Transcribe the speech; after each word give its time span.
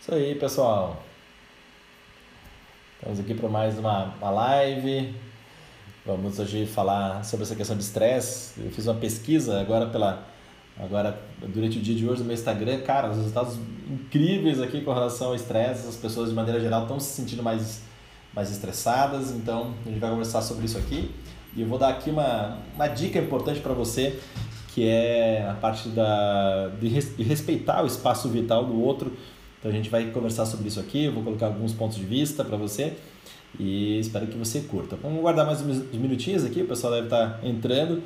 Isso 0.00 0.14
aí, 0.14 0.34
pessoal. 0.36 1.02
Estamos 2.94 3.20
aqui 3.20 3.34
para 3.34 3.48
mais 3.50 3.78
uma, 3.78 4.14
uma 4.14 4.30
live. 4.30 5.14
Vamos 6.06 6.38
hoje 6.38 6.64
falar 6.64 7.22
sobre 7.22 7.44
essa 7.44 7.54
questão 7.54 7.76
de 7.76 7.82
estresse. 7.82 8.58
Eu 8.58 8.70
fiz 8.70 8.86
uma 8.86 8.94
pesquisa 8.94 9.60
agora 9.60 9.86
pela 9.86 10.26
agora 10.78 11.20
durante 11.48 11.78
o 11.78 11.82
dia 11.82 11.94
de 11.94 12.08
hoje 12.08 12.20
no 12.20 12.26
meu 12.26 12.34
Instagram, 12.34 12.80
cara, 12.82 13.10
os 13.10 13.16
resultados 13.16 13.58
incríveis 13.90 14.62
aqui 14.62 14.80
com 14.80 14.94
relação 14.94 15.28
ao 15.28 15.34
estresse. 15.34 15.86
As 15.86 15.96
pessoas 15.96 16.30
de 16.30 16.34
maneira 16.34 16.60
geral 16.60 16.82
estão 16.82 16.98
se 16.98 17.14
sentindo 17.14 17.42
mais 17.42 17.82
mais 18.32 18.50
estressadas. 18.50 19.32
Então 19.32 19.74
a 19.84 19.88
gente 19.90 19.98
vai 19.98 20.08
conversar 20.08 20.40
sobre 20.40 20.64
isso 20.64 20.78
aqui 20.78 21.14
e 21.56 21.62
eu 21.62 21.66
vou 21.66 21.78
dar 21.78 21.88
aqui 21.90 22.10
uma 22.10 22.58
uma 22.74 22.88
dica 22.88 23.18
importante 23.18 23.60
para 23.60 23.72
você 23.72 24.18
que 24.74 24.86
é 24.86 25.44
a 25.48 25.54
parte 25.54 25.88
da 25.88 26.68
de, 26.80 26.88
res, 26.88 27.16
de 27.16 27.24
respeitar 27.24 27.82
o 27.82 27.86
espaço 27.86 28.28
vital 28.28 28.64
do 28.64 28.80
outro. 28.80 29.12
Então 29.58 29.70
a 29.70 29.74
gente 29.74 29.90
vai 29.90 30.04
conversar 30.10 30.46
sobre 30.46 30.68
isso 30.68 30.78
aqui. 30.78 31.06
Eu 31.06 31.12
vou 31.12 31.24
colocar 31.24 31.46
alguns 31.46 31.72
pontos 31.72 31.96
de 31.96 32.04
vista 32.04 32.44
para 32.44 32.56
você 32.56 32.96
e 33.58 33.98
espero 33.98 34.28
que 34.28 34.36
você 34.36 34.60
curta. 34.60 34.96
Vamos 35.02 35.20
guardar 35.20 35.44
mais 35.44 35.60
uns 35.60 35.90
minutinhos 35.92 36.44
aqui, 36.44 36.62
o 36.62 36.66
pessoal 36.66 36.92
deve 36.92 37.06
estar 37.06 37.40
entrando. 37.42 38.02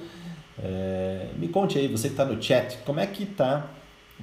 É, 0.62 1.29
me 1.37 1.48
conte 1.48 1.79
aí, 1.79 1.88
você 1.88 2.09
que 2.09 2.15
está 2.15 2.24
no 2.24 2.40
chat, 2.43 2.79
como 2.87 3.01
é 3.01 3.06
que 3.06 3.24
está 3.24 3.68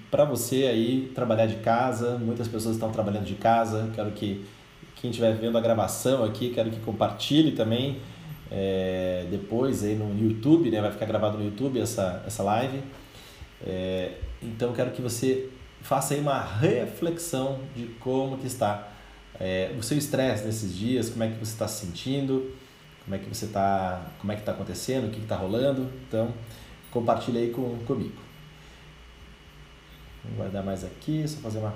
para 0.09 0.25
você 0.25 0.65
aí 0.65 1.11
trabalhar 1.13 1.45
de 1.45 1.57
casa? 1.57 2.17
Muitas 2.17 2.47
pessoas 2.47 2.75
estão 2.75 2.91
trabalhando 2.91 3.25
de 3.25 3.35
casa. 3.35 3.91
Quero 3.93 4.09
que 4.11 4.43
quem 4.95 5.11
estiver 5.11 5.33
vendo 5.35 5.57
a 5.57 5.61
gravação 5.61 6.23
aqui, 6.23 6.49
quero 6.49 6.71
que 6.71 6.79
compartilhe 6.79 7.51
também 7.51 7.97
é, 8.51 9.27
depois 9.29 9.83
aí 9.83 9.95
no 9.95 10.17
YouTube, 10.17 10.69
né? 10.71 10.81
Vai 10.81 10.91
ficar 10.91 11.05
gravado 11.05 11.37
no 11.37 11.45
YouTube 11.45 11.79
essa, 11.79 12.23
essa 12.25 12.43
live. 12.43 12.81
É, 13.65 14.13
então 14.41 14.73
quero 14.73 14.91
que 14.91 15.01
você 15.01 15.49
faça 15.81 16.13
aí 16.13 16.19
uma 16.19 16.41
reflexão 16.41 17.59
de 17.75 17.85
como 17.99 18.37
que 18.37 18.47
está 18.47 18.91
é, 19.39 19.73
o 19.77 19.83
seu 19.83 19.97
estresse 19.97 20.45
nesses 20.45 20.75
dias, 20.75 21.09
como 21.09 21.23
é 21.23 21.29
que 21.29 21.37
você 21.37 21.53
está 21.53 21.67
se 21.67 21.85
sentindo, 21.85 22.53
como 23.03 23.15
é 23.15 23.19
que 23.19 23.27
você 23.27 23.45
está, 23.45 24.05
como 24.19 24.31
é 24.31 24.35
que 24.35 24.41
está 24.41 24.51
acontecendo, 24.51 25.07
o 25.07 25.09
que 25.09 25.19
está 25.19 25.35
rolando. 25.35 25.89
Então, 26.07 26.33
compartilhe 26.91 27.37
aí 27.37 27.49
com, 27.51 27.77
comigo. 27.85 28.19
Vou 30.23 30.37
guardar 30.37 30.63
mais 30.63 30.83
aqui, 30.83 31.25
só 31.27 31.39
fazer 31.39 31.59
uma 31.59 31.73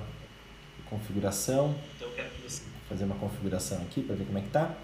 configuração. 0.88 1.74
Então, 1.96 2.08
quero 2.14 2.30
que 2.30 2.42
você... 2.42 2.62
fazer 2.88 3.04
uma 3.04 3.16
configuração 3.16 3.78
aqui 3.82 4.02
para 4.02 4.14
ver 4.14 4.24
como 4.24 4.38
é 4.38 4.40
que 4.42 4.48
está. 4.48 4.74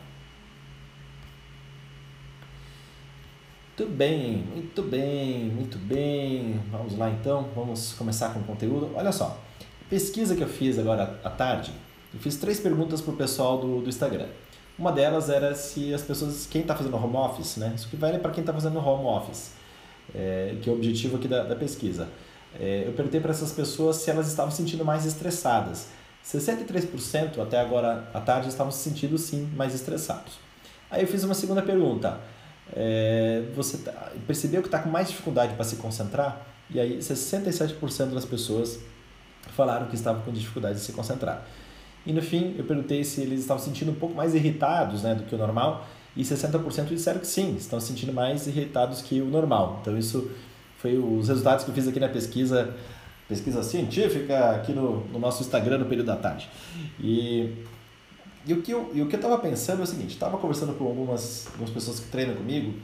Muito 3.80 3.92
bem, 3.96 4.44
muito 4.54 4.82
bem, 4.82 5.44
muito 5.44 5.78
bem. 5.78 6.60
Vamos 6.70 6.98
lá 6.98 7.08
então, 7.08 7.48
vamos 7.54 7.94
começar 7.94 8.28
com 8.34 8.40
o 8.40 8.44
conteúdo. 8.44 8.90
Olha 8.94 9.10
só, 9.10 9.40
pesquisa 9.88 10.36
que 10.36 10.42
eu 10.42 10.48
fiz 10.48 10.78
agora 10.78 11.18
à 11.24 11.30
tarde, 11.30 11.72
eu 12.12 12.20
fiz 12.20 12.36
três 12.36 12.60
perguntas 12.60 13.00
para 13.00 13.14
o 13.14 13.16
pessoal 13.16 13.56
do, 13.56 13.80
do 13.80 13.88
Instagram. 13.88 14.26
Uma 14.78 14.92
delas 14.92 15.30
era 15.30 15.54
se 15.54 15.94
as 15.94 16.02
pessoas, 16.02 16.46
quem 16.46 16.60
está 16.60 16.76
fazendo 16.76 16.94
home 16.94 17.16
office, 17.16 17.56
né? 17.56 17.72
Isso 17.74 17.88
que 17.88 17.96
vale 17.96 18.18
para 18.18 18.30
quem 18.32 18.42
está 18.42 18.52
fazendo 18.52 18.78
home 18.78 19.06
office, 19.06 19.52
é, 20.14 20.56
que 20.60 20.68
é 20.68 20.72
o 20.74 20.76
objetivo 20.76 21.16
aqui 21.16 21.26
da, 21.26 21.44
da 21.44 21.56
pesquisa. 21.56 22.06
É, 22.60 22.84
eu 22.86 22.92
perguntei 22.92 23.18
para 23.18 23.30
essas 23.30 23.50
pessoas 23.50 23.96
se 23.96 24.10
elas 24.10 24.28
estavam 24.28 24.50
se 24.50 24.58
sentindo 24.58 24.84
mais 24.84 25.06
estressadas. 25.06 25.88
63% 26.22 27.38
até 27.40 27.58
agora 27.58 28.10
à 28.12 28.20
tarde 28.20 28.48
estavam 28.48 28.70
se 28.70 28.86
sentindo 28.86 29.16
sim 29.16 29.50
mais 29.56 29.74
estressados. 29.74 30.34
Aí 30.90 31.00
eu 31.00 31.08
fiz 31.08 31.24
uma 31.24 31.32
segunda 31.32 31.62
pergunta 31.62 32.20
é, 32.74 33.42
você 33.54 33.78
tá, 33.78 34.12
percebeu 34.26 34.62
que 34.62 34.68
está 34.68 34.78
com 34.78 34.88
mais 34.88 35.08
dificuldade 35.08 35.54
para 35.54 35.64
se 35.64 35.76
concentrar? 35.76 36.46
E 36.70 36.78
aí 36.78 36.98
67% 36.98 38.14
das 38.14 38.24
pessoas 38.24 38.78
falaram 39.56 39.86
que 39.86 39.94
estavam 39.94 40.22
com 40.22 40.32
dificuldade 40.32 40.76
de 40.76 40.80
se 40.80 40.92
concentrar. 40.92 41.46
E 42.06 42.12
no 42.12 42.22
fim, 42.22 42.54
eu 42.56 42.64
perguntei 42.64 43.04
se 43.04 43.20
eles 43.20 43.40
estavam 43.40 43.62
se 43.62 43.68
sentindo 43.68 43.90
um 43.90 43.94
pouco 43.94 44.14
mais 44.14 44.34
irritados 44.34 45.02
né, 45.02 45.14
do 45.14 45.24
que 45.24 45.34
o 45.34 45.38
normal, 45.38 45.86
e 46.16 46.22
60% 46.22 46.86
disseram 46.86 47.20
que 47.20 47.26
sim, 47.26 47.54
estão 47.56 47.78
se 47.78 47.88
sentindo 47.88 48.12
mais 48.12 48.46
irritados 48.46 49.02
que 49.02 49.20
o 49.20 49.26
normal. 49.26 49.78
Então, 49.80 49.96
isso 49.96 50.30
foi 50.78 50.96
os 50.98 51.28
resultados 51.28 51.64
que 51.64 51.70
eu 51.70 51.74
fiz 51.74 51.86
aqui 51.86 52.00
na 52.00 52.08
pesquisa, 52.08 52.74
pesquisa 53.28 53.62
científica, 53.62 54.52
aqui 54.52 54.72
no, 54.72 55.06
no 55.08 55.18
nosso 55.18 55.42
Instagram 55.42 55.78
no 55.78 55.84
período 55.84 56.06
da 56.06 56.16
tarde. 56.16 56.48
E 56.98 57.54
e 58.46 58.52
o 58.52 58.62
que 58.62 58.72
eu 58.72 58.90
e 58.94 59.02
o 59.02 59.06
que 59.06 59.14
eu 59.14 59.18
estava 59.18 59.38
pensando 59.38 59.80
é 59.80 59.84
o 59.84 59.86
seguinte, 59.86 60.10
estava 60.10 60.38
conversando 60.38 60.74
com 60.74 60.84
algumas, 60.86 61.46
algumas 61.48 61.70
pessoas 61.70 62.00
que 62.00 62.08
treinam 62.08 62.34
comigo 62.36 62.74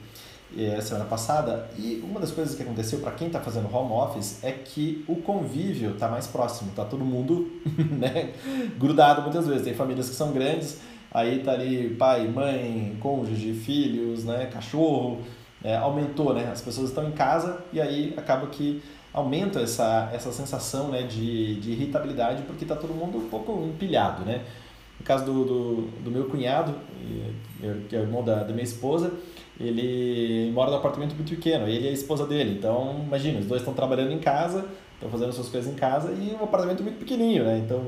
é, 0.55 0.79
semana 0.79 1.05
passada 1.05 1.69
e 1.77 2.01
uma 2.03 2.19
das 2.19 2.31
coisas 2.31 2.55
que 2.55 2.63
aconteceu 2.63 2.99
para 2.99 3.11
quem 3.11 3.27
está 3.27 3.39
fazendo 3.39 3.73
home 3.73 3.91
office 3.91 4.43
é 4.43 4.51
que 4.51 5.03
o 5.07 5.17
convívio 5.17 5.91
está 5.91 6.07
mais 6.07 6.27
próximo, 6.27 6.71
tá 6.75 6.85
todo 6.85 7.03
mundo 7.03 7.51
né, 7.75 8.33
grudado 8.77 9.21
muitas 9.23 9.47
vezes. 9.47 9.63
Tem 9.63 9.73
famílias 9.73 10.09
que 10.09 10.15
são 10.15 10.31
grandes, 10.31 10.79
aí 11.11 11.39
tá 11.39 11.51
ali 11.51 11.95
pai, 11.95 12.27
mãe, 12.27 12.95
cônjuge, 12.99 13.53
filhos, 13.53 14.23
né, 14.23 14.45
cachorro, 14.45 15.21
é, 15.63 15.75
aumentou, 15.75 16.33
né? 16.33 16.49
As 16.51 16.61
pessoas 16.61 16.89
estão 16.89 17.07
em 17.07 17.11
casa 17.11 17.63
e 17.73 17.81
aí 17.81 18.13
acaba 18.15 18.47
que 18.47 18.81
aumenta 19.13 19.59
essa, 19.59 20.09
essa 20.13 20.31
sensação 20.31 20.89
né, 20.89 21.01
de, 21.01 21.59
de 21.59 21.71
irritabilidade 21.71 22.43
porque 22.43 22.63
está 22.63 22.75
todo 22.75 22.93
mundo 22.93 23.17
um 23.17 23.27
pouco 23.27 23.63
empilhado, 23.65 24.23
né? 24.23 24.45
Caso 25.07 25.23
do, 25.23 25.45
do, 25.45 25.75
do 26.03 26.11
meu 26.11 26.25
cunhado, 26.25 26.75
que 27.87 27.95
é 27.95 27.99
irmão 27.99 28.21
da, 28.25 28.43
da 28.43 28.51
minha 28.51 28.65
esposa, 28.65 29.13
ele 29.57 30.51
mora 30.51 30.69
num 30.69 30.75
apartamento 30.75 31.15
muito 31.15 31.29
pequeno, 31.29 31.65
ele 31.65 31.85
e 31.85 31.87
a 31.87 31.93
esposa 31.93 32.27
dele. 32.27 32.57
Então, 32.57 33.03
imagina, 33.07 33.39
os 33.39 33.45
dois 33.45 33.61
estão 33.61 33.73
trabalhando 33.73 34.11
em 34.11 34.19
casa, 34.19 34.65
estão 34.95 35.09
fazendo 35.09 35.31
suas 35.31 35.47
coisas 35.47 35.71
em 35.71 35.77
casa 35.77 36.11
e 36.11 36.35
um 36.37 36.43
apartamento 36.43 36.83
muito 36.83 36.99
pequenininho, 36.99 37.45
né? 37.45 37.57
Então, 37.63 37.85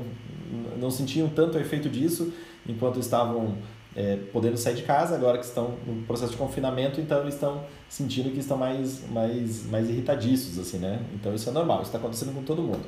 não 0.80 0.90
sentiam 0.90 1.28
tanto 1.28 1.58
o 1.58 1.60
efeito 1.60 1.90
disso 1.90 2.32
enquanto 2.66 2.98
estavam 2.98 3.58
é, 3.94 4.16
podendo 4.32 4.56
sair 4.56 4.76
de 4.76 4.82
casa, 4.82 5.14
agora 5.14 5.36
que 5.36 5.44
estão 5.44 5.74
no 5.86 6.02
processo 6.06 6.32
de 6.32 6.38
confinamento, 6.38 7.02
então 7.02 7.20
eles 7.20 7.34
estão 7.34 7.64
sentindo 7.86 8.30
que 8.30 8.38
estão 8.38 8.56
mais, 8.56 9.06
mais, 9.10 9.66
mais 9.66 9.90
irritadiços, 9.90 10.58
assim, 10.58 10.78
né? 10.78 11.04
Então, 11.14 11.34
isso 11.34 11.50
é 11.50 11.52
normal, 11.52 11.82
isso 11.82 11.88
está 11.88 11.98
acontecendo 11.98 12.34
com 12.34 12.42
todo 12.42 12.62
mundo. 12.62 12.86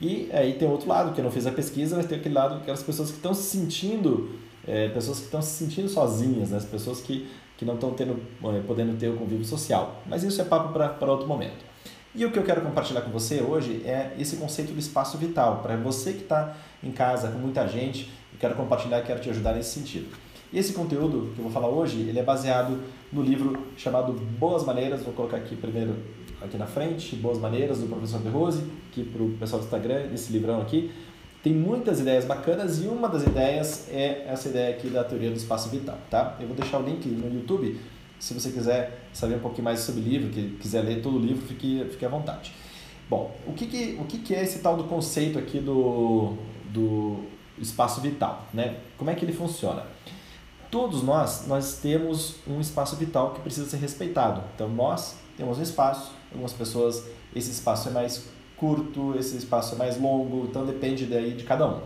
E 0.00 0.30
aí 0.32 0.54
tem 0.54 0.68
outro 0.68 0.88
lado, 0.88 1.12
que 1.12 1.20
eu 1.20 1.24
não 1.24 1.30
fiz 1.30 1.46
a 1.46 1.50
pesquisa, 1.50 1.96
mas 1.96 2.06
tem 2.06 2.18
aquele 2.18 2.34
lado, 2.34 2.56
aquelas 2.56 2.82
pessoas 2.82 3.10
que 3.10 3.16
estão 3.16 3.34
se 3.34 3.42
sentindo, 3.42 4.38
é, 4.66 4.88
pessoas 4.88 5.18
que 5.18 5.24
estão 5.24 5.42
se 5.42 5.50
sentindo 5.50 5.88
sozinhas, 5.88 6.50
né? 6.50 6.58
as 6.58 6.64
pessoas 6.64 7.00
que, 7.00 7.28
que 7.56 7.64
não 7.64 7.74
estão 7.74 7.92
tendo, 7.92 8.20
é, 8.44 8.60
podendo 8.66 8.96
ter 8.98 9.08
o 9.08 9.16
convívio 9.16 9.44
social. 9.44 10.02
Mas 10.06 10.22
isso 10.22 10.40
é 10.40 10.44
papo 10.44 10.72
para 10.72 11.10
outro 11.10 11.26
momento. 11.26 11.66
E 12.14 12.24
o 12.24 12.30
que 12.30 12.38
eu 12.38 12.42
quero 12.42 12.62
compartilhar 12.62 13.02
com 13.02 13.10
você 13.10 13.40
hoje 13.40 13.82
é 13.84 14.12
esse 14.18 14.36
conceito 14.36 14.72
do 14.72 14.78
espaço 14.78 15.18
vital. 15.18 15.60
Para 15.62 15.76
você 15.76 16.12
que 16.12 16.22
está 16.22 16.56
em 16.82 16.90
casa 16.90 17.28
com 17.28 17.38
muita 17.38 17.66
gente, 17.66 18.10
eu 18.32 18.38
quero 18.38 18.54
compartilhar, 18.54 19.02
quero 19.02 19.20
te 19.20 19.30
ajudar 19.30 19.52
nesse 19.54 19.78
sentido. 19.78 20.08
E 20.52 20.58
esse 20.58 20.72
conteúdo 20.72 21.32
que 21.34 21.38
eu 21.38 21.44
vou 21.44 21.50
falar 21.50 21.68
hoje, 21.68 22.00
ele 22.00 22.18
é 22.18 22.22
baseado 22.22 22.78
no 23.12 23.22
livro 23.22 23.66
chamado 23.76 24.12
Boas 24.12 24.64
Maneiras, 24.64 25.02
vou 25.02 25.12
colocar 25.12 25.36
aqui 25.36 25.54
primeiro 25.54 25.94
aqui 26.40 26.56
na 26.56 26.66
frente, 26.66 27.16
Boas 27.16 27.38
Maneiras, 27.38 27.80
do 27.80 27.86
professor 27.86 28.20
De 28.20 28.28
Rose, 28.28 28.62
aqui 28.90 29.04
para 29.04 29.22
o 29.22 29.30
pessoal 29.32 29.60
do 29.60 29.64
Instagram, 29.64 30.08
esse 30.14 30.32
livrão 30.32 30.60
aqui. 30.60 30.90
Tem 31.42 31.52
muitas 31.52 32.00
ideias 32.00 32.24
bacanas 32.24 32.82
e 32.82 32.88
uma 32.88 33.08
das 33.08 33.24
ideias 33.24 33.88
é 33.90 34.24
essa 34.26 34.48
ideia 34.48 34.74
aqui 34.74 34.88
da 34.88 35.04
teoria 35.04 35.30
do 35.30 35.36
espaço 35.36 35.68
vital, 35.68 35.98
tá? 36.10 36.36
Eu 36.40 36.46
vou 36.46 36.56
deixar 36.56 36.78
o 36.78 36.82
link 36.82 37.06
no 37.06 37.32
YouTube, 37.32 37.78
se 38.18 38.34
você 38.34 38.50
quiser 38.50 39.08
saber 39.12 39.36
um 39.36 39.40
pouquinho 39.40 39.64
mais 39.64 39.80
sobre 39.80 40.00
o 40.00 40.04
livro, 40.04 40.30
que 40.30 40.56
quiser 40.60 40.82
ler 40.82 41.00
todo 41.02 41.16
o 41.16 41.20
livro, 41.20 41.46
fique, 41.46 41.84
fique 41.90 42.04
à 42.04 42.08
vontade. 42.08 42.52
Bom, 43.08 43.34
o 43.46 43.52
que, 43.52 43.66
que, 43.66 43.96
o 44.00 44.04
que, 44.04 44.18
que 44.18 44.34
é 44.34 44.42
esse 44.42 44.58
tal 44.58 44.76
do 44.76 44.84
conceito 44.84 45.38
aqui 45.38 45.60
do, 45.60 46.34
do 46.70 47.24
espaço 47.58 48.00
vital, 48.00 48.46
né? 48.52 48.76
Como 48.96 49.10
é 49.10 49.14
que 49.14 49.24
ele 49.24 49.32
funciona? 49.32 49.84
Todos 50.70 51.02
nós, 51.02 51.46
nós 51.46 51.78
temos 51.80 52.36
um 52.46 52.60
espaço 52.60 52.96
vital 52.96 53.32
que 53.32 53.40
precisa 53.40 53.68
ser 53.68 53.78
respeitado. 53.78 54.42
Então, 54.54 54.68
nós 54.68 55.16
temos 55.36 55.58
um 55.58 55.62
espaço, 55.62 56.12
algumas 56.30 56.52
pessoas, 56.52 57.04
esse 57.34 57.50
espaço 57.50 57.88
é 57.88 57.92
mais 57.92 58.26
curto, 58.56 59.14
esse 59.18 59.36
espaço 59.36 59.74
é 59.74 59.78
mais 59.78 59.98
longo, 59.98 60.46
então 60.46 60.66
depende 60.66 61.06
daí 61.06 61.32
de 61.32 61.44
cada 61.44 61.66
um. 61.66 61.80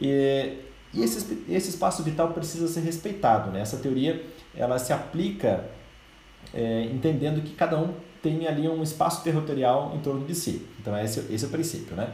E, 0.00 0.58
e 0.92 1.02
esse, 1.02 1.44
esse 1.48 1.70
espaço 1.70 2.02
vital 2.02 2.32
precisa 2.32 2.68
ser 2.68 2.80
respeitado, 2.80 3.50
né? 3.50 3.60
Essa 3.60 3.78
teoria, 3.78 4.24
ela 4.54 4.78
se 4.78 4.92
aplica 4.92 5.64
é, 6.52 6.84
entendendo 6.84 7.42
que 7.42 7.54
cada 7.54 7.78
um 7.78 7.94
tem 8.22 8.46
ali 8.46 8.68
um 8.68 8.82
espaço 8.82 9.24
territorial 9.24 9.92
em 9.94 10.00
torno 10.00 10.24
de 10.24 10.34
si. 10.34 10.66
Então, 10.80 10.96
esse, 10.98 11.20
esse 11.32 11.44
é 11.44 11.48
o 11.48 11.50
princípio, 11.50 11.96
né? 11.96 12.12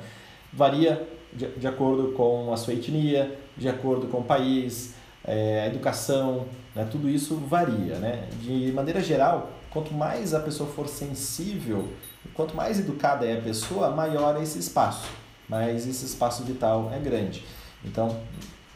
Varia 0.52 1.06
de, 1.32 1.46
de 1.46 1.66
acordo 1.66 2.12
com 2.12 2.52
a 2.52 2.56
sua 2.56 2.74
etnia, 2.74 3.38
de 3.56 3.68
acordo 3.68 4.06
com 4.06 4.18
o 4.18 4.24
país, 4.24 4.94
é, 5.24 5.62
a 5.62 5.66
educação, 5.66 6.46
né? 6.74 6.86
tudo 6.90 7.08
isso 7.08 7.36
varia, 7.36 7.96
né? 7.96 8.28
De 8.42 8.72
maneira 8.72 9.00
geral, 9.00 9.50
quanto 9.70 9.92
mais 9.92 10.34
a 10.34 10.40
pessoa 10.40 10.68
for 10.68 10.88
sensível, 10.88 11.88
quanto 12.34 12.56
mais 12.56 12.78
educada 12.78 13.26
é 13.26 13.38
a 13.38 13.40
pessoa, 13.40 13.90
maior 13.90 14.36
é 14.36 14.42
esse 14.42 14.58
espaço, 14.58 15.08
mas 15.48 15.86
esse 15.86 16.04
espaço 16.04 16.44
vital 16.44 16.90
é 16.92 16.98
grande. 16.98 17.44
Então, 17.84 18.16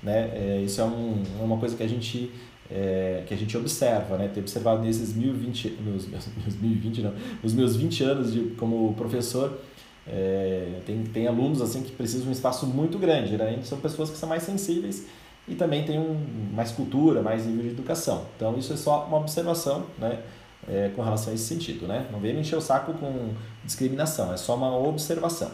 Né? 0.03 0.31
É, 0.35 0.61
isso 0.63 0.83
é 0.83 0.85
um, 0.85 1.23
uma 1.41 1.57
coisa 1.57 1.75
que 1.75 1.83
a 1.83 1.89
gente 1.89 2.31
é, 2.71 3.23
que 3.27 3.33
a 3.33 3.37
gente 3.37 3.57
observa, 3.57 4.19
né? 4.19 4.29
Ter 4.29 4.41
observado 4.41 4.83
nesses 4.83 5.15
1020, 5.15 5.71
nos 5.81 6.07
meus, 6.07 6.27
meus 6.37 6.61
1020 6.61 7.03
não, 7.03 7.15
nos 7.43 7.55
meus 7.55 7.77
20 7.77 8.05
anos 8.05 8.33
de, 8.33 8.41
como 8.59 8.93
professor, 8.95 9.61
é, 10.07 10.81
tem, 10.85 11.05
tem 11.05 11.27
alunos 11.27 11.63
assim 11.63 11.83
que 11.83 11.93
precisam 11.93 12.25
de 12.25 12.29
um 12.29 12.33
espaço 12.33 12.67
muito 12.67 12.99
grande, 12.99 13.31
geralmente 13.31 13.67
são 13.67 13.79
pessoas 13.79 14.11
que 14.11 14.17
são 14.19 14.29
mais 14.29 14.43
sensíveis 14.43 15.07
e 15.47 15.55
também 15.55 15.85
tem 15.85 15.99
um, 15.99 16.17
mais 16.53 16.73
cultura, 16.73 17.23
mais 17.23 17.47
nível 17.47 17.63
de 17.63 17.71
educação. 17.71 18.27
Então 18.37 18.57
isso 18.57 18.73
é 18.73 18.77
só 18.77 19.05
uma 19.07 19.19
observação, 19.19 19.85
né? 19.99 20.21
É, 20.67 20.91
com 20.97 21.03
relação 21.03 21.31
a 21.31 21.35
esse 21.35 21.45
sentido, 21.45 21.87
né? 21.87 22.07
Não 22.11 22.19
venha 22.19 22.33
me 22.33 22.41
encher 22.41 22.57
o 22.57 22.61
saco 22.61 22.95
com 22.95 23.35
discriminação, 23.63 24.33
é 24.33 24.37
só 24.39 24.55
uma 24.55 24.75
observação. 24.79 25.51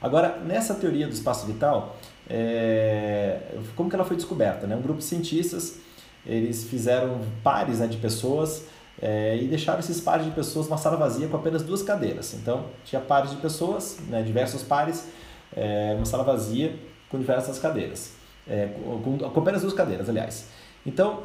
Agora, 0.00 0.38
nessa 0.38 0.74
teoria 0.74 1.08
do 1.08 1.12
espaço 1.12 1.46
vital, 1.46 1.96
é, 2.30 3.40
como 3.74 3.90
que 3.90 3.96
ela 3.96 4.04
foi 4.04 4.14
descoberta? 4.14 4.64
Né? 4.66 4.76
Um 4.76 4.82
grupo 4.82 4.98
de 4.98 5.04
cientistas 5.04 5.80
eles 6.26 6.64
fizeram 6.64 7.20
pares 7.42 7.78
né, 7.78 7.86
de 7.86 7.96
pessoas 7.98 8.64
é, 9.00 9.36
e 9.36 9.46
deixaram 9.46 9.78
esses 9.78 10.00
pares 10.00 10.26
de 10.26 10.32
pessoas 10.32 10.66
numa 10.66 10.78
sala 10.78 10.96
vazia 10.96 11.28
com 11.28 11.36
apenas 11.36 11.62
duas 11.62 11.82
cadeiras. 11.82 12.34
Então, 12.34 12.66
tinha 12.84 13.00
pares 13.00 13.30
de 13.30 13.36
pessoas, 13.36 13.98
né, 14.08 14.22
diversos 14.22 14.62
pares, 14.62 15.06
é, 15.54 15.94
uma 15.96 16.04
sala 16.04 16.24
vazia 16.24 16.74
com 17.08 17.18
diversas 17.18 17.58
cadeiras. 17.58 18.12
É, 18.48 18.68
com, 19.02 19.40
apenas 19.40 19.62
duas 19.62 19.74
cadeiras, 19.74 20.08
aliás. 20.08 20.46
Então, 20.84 21.24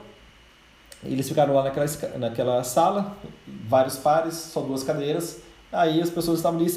eles 1.03 1.27
ficaram 1.27 1.53
lá 1.53 1.63
naquela, 1.63 1.85
naquela 2.17 2.63
sala, 2.63 3.15
vários 3.67 3.97
pares, 3.97 4.33
só 4.35 4.61
duas 4.61 4.83
cadeiras. 4.83 5.41
Aí 5.71 6.01
as 6.01 6.09
pessoas 6.09 6.39
estavam 6.39 6.59
ali, 6.59 6.69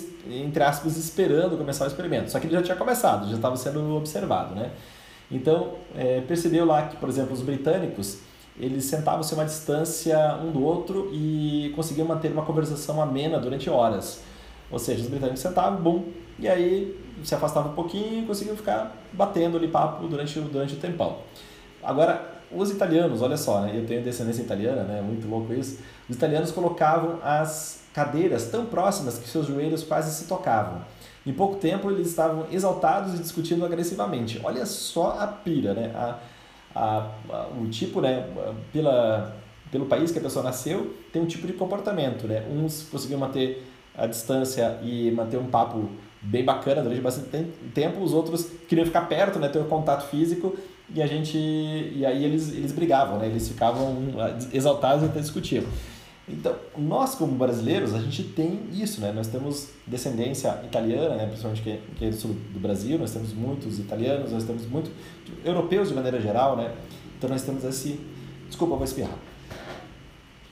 entre 0.44 0.62
aspas, 0.62 0.96
esperando 0.96 1.58
começar 1.58 1.84
o 1.84 1.88
experimento. 1.88 2.30
Só 2.30 2.38
que 2.38 2.46
ele 2.46 2.54
já 2.54 2.62
tinha 2.62 2.76
começado, 2.76 3.28
já 3.28 3.36
estava 3.36 3.56
sendo 3.56 3.96
observado, 3.96 4.54
né? 4.54 4.70
Então, 5.30 5.74
é, 5.96 6.20
percebeu 6.20 6.64
lá 6.64 6.82
que, 6.86 6.96
por 6.96 7.08
exemplo, 7.08 7.32
os 7.32 7.42
britânicos, 7.42 8.18
eles 8.58 8.84
sentavam-se 8.84 9.34
a 9.34 9.36
uma 9.36 9.44
distância 9.44 10.36
um 10.36 10.52
do 10.52 10.62
outro 10.62 11.10
e 11.12 11.72
conseguiam 11.74 12.06
manter 12.06 12.30
uma 12.30 12.44
conversação 12.44 13.02
amena 13.02 13.38
durante 13.38 13.68
horas. 13.68 14.22
Ou 14.70 14.78
seja, 14.78 15.02
os 15.02 15.08
britânicos 15.08 15.40
sentavam, 15.40 15.82
bum, 15.82 16.04
e 16.38 16.48
aí 16.48 16.98
se 17.22 17.34
afastavam 17.34 17.72
um 17.72 17.74
pouquinho 17.74 18.22
e 18.22 18.26
conseguiam 18.26 18.56
ficar 18.56 18.96
batendo 19.12 19.56
ali 19.56 19.68
papo 19.68 20.06
durante, 20.08 20.38
durante 20.40 20.74
o 20.74 20.78
tempão. 20.78 21.18
Agora, 21.82 22.34
os 22.50 22.70
italianos, 22.70 23.22
olha 23.22 23.36
só, 23.36 23.60
né? 23.60 23.72
eu 23.74 23.86
tenho 23.86 24.02
descendência 24.02 24.42
italiana, 24.42 24.82
né? 24.84 25.00
muito 25.00 25.28
louco 25.28 25.52
isso. 25.52 25.78
Os 26.08 26.16
italianos 26.16 26.50
colocavam 26.50 27.18
as 27.22 27.84
cadeiras 27.92 28.50
tão 28.50 28.66
próximas 28.66 29.18
que 29.18 29.28
seus 29.28 29.46
joelhos 29.46 29.82
quase 29.84 30.14
se 30.14 30.26
tocavam. 30.26 30.82
Em 31.26 31.32
pouco 31.32 31.56
tempo 31.56 31.90
eles 31.90 32.08
estavam 32.08 32.46
exaltados 32.50 33.14
e 33.14 33.18
discutindo 33.18 33.64
agressivamente. 33.64 34.40
Olha 34.42 34.66
só 34.66 35.16
a 35.18 35.26
pira, 35.26 35.72
né? 35.72 35.90
A, 35.94 36.18
a, 36.74 37.10
a, 37.30 37.46
o 37.58 37.66
tipo, 37.68 38.00
né? 38.00 38.28
Pela, 38.72 39.34
pelo 39.70 39.86
país 39.86 40.10
que 40.12 40.18
a 40.18 40.22
pessoa 40.22 40.44
nasceu, 40.44 40.94
tem 41.12 41.22
um 41.22 41.26
tipo 41.26 41.46
de 41.46 41.54
comportamento, 41.54 42.26
né? 42.26 42.46
Uns 42.50 42.86
conseguiam 42.90 43.18
manter 43.18 43.66
a 43.96 44.06
distância 44.06 44.78
e 44.82 45.10
manter 45.12 45.38
um 45.38 45.46
papo 45.46 45.88
bem 46.24 46.44
bacana 46.44 46.82
durante 46.82 47.00
bastante 47.00 47.46
tempo, 47.74 48.02
os 48.02 48.12
outros 48.12 48.50
queriam 48.68 48.86
ficar 48.86 49.02
perto, 49.02 49.38
né? 49.38 49.48
Ter 49.48 49.58
um 49.58 49.68
contato 49.68 50.08
físico 50.08 50.56
e 50.94 51.02
a 51.02 51.06
gente 51.06 51.36
e 51.36 52.04
aí 52.04 52.24
eles, 52.24 52.52
eles 52.52 52.72
brigavam, 52.72 53.18
né? 53.18 53.26
Eles 53.26 53.48
ficavam 53.48 53.96
exaltados 54.52 55.02
e 55.02 55.06
até 55.06 55.20
discutiam. 55.20 55.64
Então, 56.26 56.56
nós 56.76 57.14
como 57.14 57.32
brasileiros, 57.34 57.94
a 57.94 57.98
gente 57.98 58.22
tem 58.22 58.66
isso, 58.72 59.00
né? 59.00 59.12
Nós 59.12 59.28
temos 59.28 59.68
descendência 59.86 60.58
italiana, 60.64 61.16
né? 61.16 61.26
principalmente 61.26 61.60
que, 61.62 61.78
que 61.96 62.06
é 62.06 62.10
do 62.10 62.16
sul 62.16 62.34
do 62.50 62.58
Brasil, 62.58 62.98
nós 62.98 63.12
temos 63.12 63.34
muitos 63.34 63.78
italianos, 63.78 64.32
nós 64.32 64.44
temos 64.44 64.64
muitos 64.66 64.90
europeus 65.44 65.88
de 65.88 65.94
maneira 65.94 66.18
geral, 66.18 66.56
né? 66.56 66.74
Então 67.18 67.28
nós 67.28 67.42
temos 67.42 67.62
esse... 67.64 68.00
Desculpa, 68.46 68.74
vou 68.74 68.84
espirrar. 68.84 69.16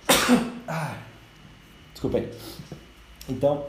Ah, 0.68 0.96
desculpa 1.92 2.18
aí. 2.18 2.30
Então, 3.28 3.64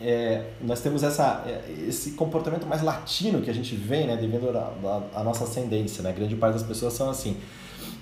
é, 0.00 0.50
nós 0.60 0.80
temos 0.80 1.02
essa, 1.02 1.42
é, 1.46 1.88
esse 1.88 2.12
comportamento 2.12 2.66
mais 2.66 2.82
latino 2.82 3.40
que 3.40 3.50
a 3.50 3.54
gente 3.54 3.74
vê, 3.74 4.04
né? 4.04 4.16
Devido 4.16 4.50
à 5.14 5.24
nossa 5.24 5.44
ascendência, 5.44 6.02
né? 6.02 6.12
Grande 6.12 6.36
parte 6.36 6.54
das 6.54 6.62
pessoas 6.62 6.92
são 6.92 7.08
assim. 7.08 7.36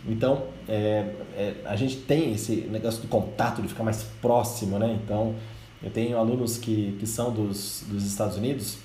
Então, 0.06 0.44
é, 0.68 1.06
é, 1.36 1.54
a 1.64 1.76
gente 1.76 1.96
tem 1.98 2.34
esse 2.34 2.68
negócio 2.70 3.00
do 3.00 3.08
contato, 3.08 3.62
de 3.62 3.68
ficar 3.68 3.84
mais 3.84 4.02
próximo, 4.20 4.78
né? 4.78 4.98
Então, 5.02 5.34
eu 5.82 5.90
tenho 5.90 6.18
alunos 6.18 6.58
que, 6.58 6.96
que 6.98 7.06
são 7.06 7.32
dos, 7.32 7.84
dos 7.86 8.04
Estados 8.04 8.36
Unidos 8.36 8.78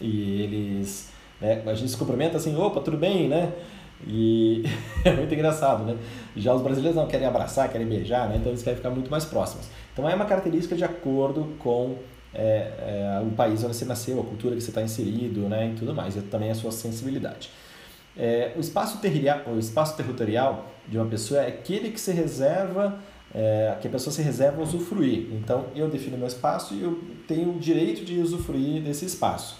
e 0.00 0.42
eles... 0.42 1.10
Né, 1.40 1.62
a 1.66 1.74
gente 1.74 1.90
se 1.90 1.96
cumprimenta 1.96 2.36
assim, 2.36 2.56
opa, 2.56 2.80
tudo 2.80 2.96
bem, 2.96 3.28
né? 3.28 3.52
E 4.06 4.64
é 5.04 5.12
muito 5.12 5.32
engraçado, 5.32 5.84
né? 5.84 5.96
Já 6.36 6.54
os 6.54 6.62
brasileiros 6.62 6.96
não 6.96 7.06
querem 7.06 7.26
abraçar, 7.26 7.68
querem 7.70 7.86
beijar, 7.86 8.28
né? 8.28 8.36
Então 8.36 8.52
eles 8.52 8.62
querem 8.62 8.76
ficar 8.76 8.90
muito 8.90 9.10
mais 9.10 9.24
próximos. 9.24 9.66
Então 9.92 10.08
é 10.08 10.14
uma 10.14 10.24
característica 10.26 10.76
de 10.76 10.84
acordo 10.84 11.56
com 11.58 11.96
é, 12.34 13.20
é, 13.20 13.22
o 13.26 13.30
país 13.32 13.62
onde 13.64 13.76
você 13.76 13.84
nasceu, 13.84 14.20
a 14.20 14.24
cultura 14.24 14.54
que 14.54 14.60
você 14.60 14.70
está 14.70 14.82
inserido, 14.82 15.48
né? 15.48 15.70
E 15.70 15.74
tudo 15.74 15.94
mais. 15.94 16.16
E 16.16 16.22
também 16.22 16.50
a 16.50 16.54
sua 16.54 16.70
sensibilidade. 16.70 17.50
É, 18.16 18.52
o, 18.56 18.60
espaço 18.60 18.98
territorial, 18.98 19.42
o 19.46 19.58
espaço 19.58 19.96
territorial 19.96 20.66
de 20.88 20.98
uma 20.98 21.06
pessoa 21.06 21.40
é 21.40 21.48
aquele 21.48 21.90
que 21.90 22.00
se 22.00 22.10
reserva, 22.12 22.98
é, 23.34 23.76
que 23.80 23.86
a 23.86 23.90
pessoa 23.90 24.12
se 24.12 24.22
reserva 24.22 24.60
a 24.60 24.64
usufruir. 24.64 25.28
Então, 25.32 25.66
eu 25.74 25.88
defino 25.88 26.18
meu 26.18 26.26
espaço 26.26 26.74
e 26.74 26.82
eu 26.82 27.00
tenho 27.28 27.54
o 27.54 27.58
direito 27.58 28.04
de 28.04 28.18
usufruir 28.18 28.82
desse 28.82 29.04
espaço. 29.04 29.58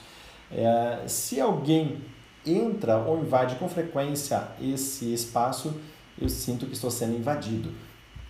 É, 0.51 1.05
se 1.07 1.41
alguém 1.41 1.99
entra 2.45 2.97
ou 2.97 3.21
invade 3.21 3.57
com 3.57 3.69
frequência 3.69 4.43
esse 4.61 5.13
espaço, 5.13 5.75
eu 6.21 6.29
sinto 6.29 6.67
que 6.67 6.73
estou 6.73 6.91
sendo 6.91 7.17
invadido. 7.17 7.71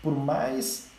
Por 0.03 0.15
mais 0.15 0.91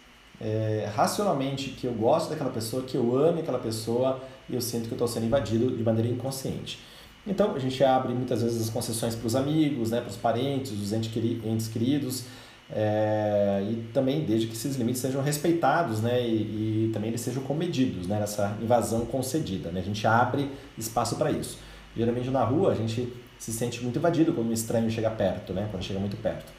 é, 0.42 0.90
racionalmente 0.96 1.72
que 1.72 1.86
eu 1.86 1.94
gosto 1.94 2.30
daquela 2.30 2.50
pessoa, 2.50 2.84
que 2.84 2.96
eu 2.96 3.18
ame 3.18 3.42
aquela 3.42 3.60
pessoa, 3.60 4.22
eu 4.50 4.62
sinto 4.62 4.88
que 4.88 4.92
eu 4.92 4.96
estou 4.96 5.08
sendo 5.08 5.26
invadido 5.26 5.76
de 5.76 5.84
maneira 5.84 6.08
inconsciente. 6.10 6.80
Então, 7.28 7.54
a 7.54 7.60
gente 7.60 7.84
abre 7.84 8.14
muitas 8.14 8.42
vezes 8.42 8.62
as 8.62 8.70
concessões 8.70 9.16
para 9.16 9.28
os 9.28 9.36
amigos, 9.36 9.92
né, 9.92 10.00
para 10.00 10.10
os 10.10 10.18
parentes, 10.18 10.72
os 10.72 10.94
entes 10.94 11.68
queridos, 11.68 12.24
é, 12.72 13.64
e 13.70 13.92
também 13.94 14.24
desde 14.24 14.48
que 14.48 14.54
esses 14.54 14.76
limites 14.76 15.02
sejam 15.02 15.22
respeitados 15.22 16.02
né, 16.02 16.22
e, 16.22 16.88
e 16.88 16.92
também 16.94 17.10
eles 17.10 17.22
sejam 17.22 17.44
comedidos 17.44 18.08
né, 18.08 18.20
nessa 18.20 18.56
invasão 18.62 19.06
concedida. 19.06 19.72
Né? 19.72 19.82
A 19.82 19.84
gente 19.84 20.06
abre 20.08 20.50
espaço 20.78 21.16
para 21.16 21.32
isso. 21.32 21.58
Geralmente 21.96 22.30
na 22.30 22.44
rua 22.44 22.72
a 22.72 22.76
gente 22.76 23.12
se 23.38 23.52
sente 23.52 23.82
muito 23.82 23.98
invadido 23.98 24.34
quando 24.34 24.50
um 24.50 24.54
estranho 24.54 24.90
chega 24.90 25.10
perto, 25.10 25.52
né, 25.52 25.68
quando 25.72 25.84
chega 25.84 26.00
muito 26.00 26.18
perto. 26.18 26.52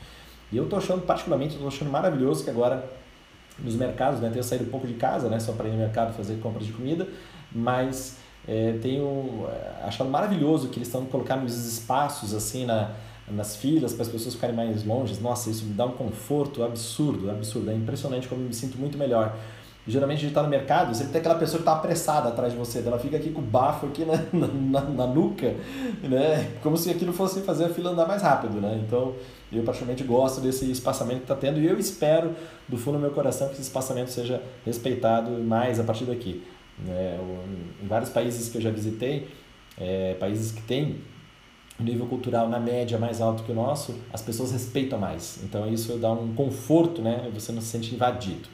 E 0.53 0.56
eu 0.56 0.65
estou 0.65 0.79
achando, 0.79 1.03
particularmente, 1.03 1.55
estou 1.55 1.69
achando 1.69 1.91
maravilhoso 1.91 2.43
que 2.43 2.51
agora 2.51 2.91
nos 3.62 3.74
mercados, 3.76 4.20
né, 4.20 4.31
tenho 4.31 4.44
saído 4.44 4.64
um 4.64 4.70
pouco 4.70 4.86
de 4.86 4.94
casa, 4.94 5.29
né, 5.29 5.38
só 5.38 5.52
para 5.52 5.69
ir 5.69 5.72
no 5.72 5.79
mercado 5.79 6.14
fazer 6.14 6.36
compras 6.40 6.67
de 6.67 6.72
comida, 6.72 7.06
mas 7.52 8.19
é, 8.46 8.79
tenho 8.81 9.46
é, 9.48 9.84
achado 9.86 10.08
maravilhoso 10.08 10.69
que 10.69 10.79
eles 10.79 10.88
estão 10.88 11.05
colocando 11.05 11.46
esses 11.46 11.67
espaços 11.67 12.34
assim 12.34 12.64
na, 12.64 12.90
nas 13.31 13.56
filas 13.56 13.93
para 13.93 14.02
as 14.02 14.08
pessoas 14.08 14.34
ficarem 14.34 14.56
mais 14.56 14.84
longe. 14.84 15.19
Nossa, 15.20 15.50
isso 15.50 15.64
me 15.64 15.74
dá 15.74 15.86
um 15.86 15.93
conforto 15.93 16.62
absurdo, 16.62 17.31
absurdo. 17.31 17.70
É 17.70 17.74
impressionante 17.74 18.29
como 18.29 18.43
eu 18.43 18.46
me 18.46 18.55
sinto 18.55 18.79
muito 18.79 18.98
melhor. 18.98 19.36
Geralmente 19.87 20.19
a 20.19 20.20
gente 20.20 20.31
está 20.31 20.43
no 20.43 20.49
mercado, 20.49 20.94
você 20.94 21.05
tem 21.06 21.20
aquela 21.20 21.37
pessoa 21.37 21.58
que 21.58 21.63
está 21.63 21.72
apressada 21.72 22.29
atrás 22.29 22.53
de 22.53 22.58
você, 22.58 22.82
ela 22.87 22.99
fica 22.99 23.17
aqui 23.17 23.31
com 23.31 23.41
o 23.41 23.44
bafo 23.44 23.87
aqui 23.87 24.05
na, 24.32 24.46
na, 24.46 24.81
na, 24.82 25.06
nuca, 25.06 25.55
né? 26.03 26.53
como 26.63 26.77
se 26.77 26.91
aquilo 26.91 27.13
fosse 27.13 27.41
fazer 27.41 27.65
a 27.65 27.69
fila 27.70 27.91
andar 27.91 28.06
mais 28.06 28.22
rápido. 28.22 28.60
Né? 28.60 28.82
Então 28.87 29.15
eu 29.51 29.63
praticamente 29.63 30.05
gosto 30.05 30.41
desse 30.41 30.70
espaçamento 30.70 31.19
que 31.19 31.25
está 31.25 31.34
tendo 31.34 31.58
e 31.58 31.67
eu 31.67 31.79
espero 31.79 32.34
do 32.69 32.77
fundo 32.77 32.99
do 32.99 33.01
meu 33.01 33.10
coração 33.10 33.49
que 33.49 33.55
esse 33.55 33.63
espaçamento 33.63 34.10
seja 34.10 34.43
respeitado 34.67 35.31
mais 35.43 35.81
a 35.81 35.84
partir 35.84 36.05
daqui. 36.05 36.44
Né? 36.79 37.19
Em 37.82 37.87
vários 37.87 38.10
países 38.10 38.51
que 38.51 38.58
eu 38.58 38.63
já 38.63 38.70
visitei, 38.70 39.29
é, 39.79 40.15
países 40.20 40.53
que 40.53 40.60
têm 40.63 41.01
nível 41.82 42.06
cultural 42.06 42.49
na 42.49 42.60
média 42.60 42.99
mais 42.99 43.20
alto 43.20 43.43
que 43.43 43.53
o 43.53 43.55
nosso, 43.55 43.94
as 44.13 44.20
pessoas 44.22 44.53
respeitam 44.53 44.99
mais. 44.99 45.41
Então 45.43 45.67
isso 45.72 45.96
dá 45.96 46.13
um 46.13 46.34
conforto, 46.34 47.01
né? 47.01 47.31
Você 47.34 47.53
não 47.53 47.60
se 47.60 47.69
sente 47.69 47.94
invadido. 47.94 48.49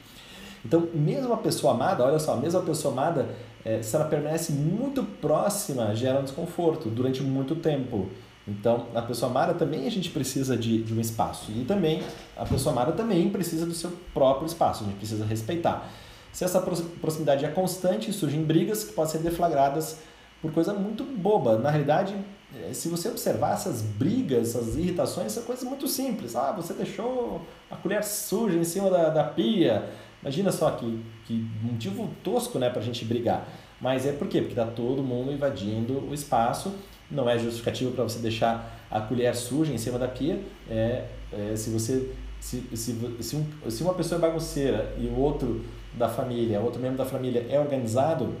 Então, 0.67 0.89
mesmo 0.93 1.31
a 1.31 1.37
pessoa 1.37 1.73
amada, 1.73 2.03
olha 2.03 2.19
só, 2.19 2.35
mesmo 2.35 2.59
a 2.59 2.61
pessoa 2.61 2.91
amada, 2.91 3.29
é, 3.63 3.81
se 3.81 3.95
ela 3.95 4.03
permanece 4.03 4.51
muito 4.51 5.01
próxima, 5.01 5.95
gera 5.95 6.19
um 6.19 6.23
desconforto 6.23 6.89
durante 6.89 7.23
muito 7.23 7.55
tempo. 7.55 8.09
Então, 8.45 8.87
a 8.93 9.01
pessoa 9.01 9.31
amada 9.31 9.53
também 9.53 9.87
a 9.87 9.89
gente 9.89 10.09
precisa 10.09 10.57
de, 10.57 10.83
de 10.83 10.93
um 10.93 10.99
espaço. 10.99 11.53
E 11.53 11.63
também, 11.63 12.03
a 12.35 12.45
pessoa 12.45 12.73
amada 12.73 12.91
também 12.91 13.29
precisa 13.29 13.65
do 13.65 13.73
seu 13.73 13.91
próprio 14.13 14.45
espaço, 14.45 14.83
a 14.83 14.87
gente 14.87 14.97
precisa 14.97 15.23
respeitar. 15.23 15.89
Se 16.33 16.43
essa 16.43 16.59
proximidade 16.59 17.45
é 17.45 17.47
constante, 17.47 18.11
surgem 18.11 18.43
brigas 18.43 18.83
que 18.83 18.91
podem 18.91 19.13
ser 19.13 19.19
deflagradas 19.19 19.99
por 20.41 20.51
coisa 20.51 20.73
muito 20.73 21.05
boba. 21.05 21.57
Na 21.57 21.69
realidade, 21.69 22.13
eh, 22.53 22.73
se 22.73 22.89
você 22.89 23.07
observar 23.07 23.53
essas 23.53 23.81
brigas, 23.81 24.49
essas 24.49 24.75
irritações, 24.75 25.31
são 25.31 25.43
coisas 25.43 25.63
muito 25.63 25.87
simples. 25.87 26.35
Ah, 26.35 26.51
você 26.51 26.73
deixou 26.73 27.41
a 27.71 27.75
colher 27.77 28.03
suja 28.03 28.57
em 28.57 28.65
cima 28.65 28.89
da, 28.89 29.09
da 29.09 29.23
pia. 29.23 29.89
Imagina 30.21 30.51
só 30.51 30.71
que, 30.71 31.03
que 31.25 31.47
motivo 31.61 32.09
tosco 32.23 32.57
né, 32.59 32.69
para 32.69 32.81
a 32.81 32.83
gente 32.83 33.05
brigar. 33.05 33.47
Mas 33.79 34.05
é 34.05 34.11
por 34.11 34.27
quê? 34.27 34.41
Porque 34.41 34.59
está 34.59 34.65
todo 34.65 35.03
mundo 35.03 35.31
invadindo 35.31 35.99
o 36.09 36.13
espaço 36.13 36.73
não 37.09 37.29
é 37.29 37.37
justificativo 37.39 37.91
para 37.91 38.03
você 38.03 38.19
deixar 38.19 38.85
a 38.91 38.99
colher 38.99 39.33
suja 39.35 39.73
em 39.73 39.77
cima 39.77 39.97
da 39.97 40.07
pia. 40.07 40.39
É, 40.69 41.05
é 41.31 41.55
se 41.55 41.69
você 41.69 42.11
se, 42.39 42.63
se, 42.75 42.95
se, 43.19 43.35
um, 43.35 43.69
se 43.69 43.83
uma 43.83 43.93
pessoa 43.93 44.19
é 44.19 44.21
bagunceira 44.21 44.93
e 44.97 45.07
o 45.07 45.17
outro 45.17 45.65
da 45.93 46.07
família, 46.07 46.59
outro 46.59 46.79
membro 46.79 46.97
da 46.97 47.05
família 47.05 47.45
é 47.49 47.59
organizado, 47.59 48.35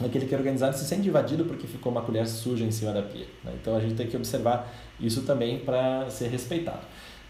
aquele 0.00 0.26
que 0.26 0.34
é 0.34 0.38
organizado 0.38 0.76
se 0.76 0.84
sente 0.84 1.08
invadido 1.08 1.44
porque 1.44 1.66
ficou 1.66 1.90
uma 1.90 2.02
colher 2.02 2.26
suja 2.26 2.64
em 2.64 2.70
cima 2.70 2.92
da 2.92 3.02
pia. 3.02 3.26
Né? 3.42 3.52
Então 3.60 3.76
a 3.76 3.80
gente 3.80 3.94
tem 3.94 4.06
que 4.06 4.16
observar 4.16 4.72
isso 5.00 5.22
também 5.22 5.58
para 5.58 6.08
ser 6.10 6.28
respeitado. 6.28 6.86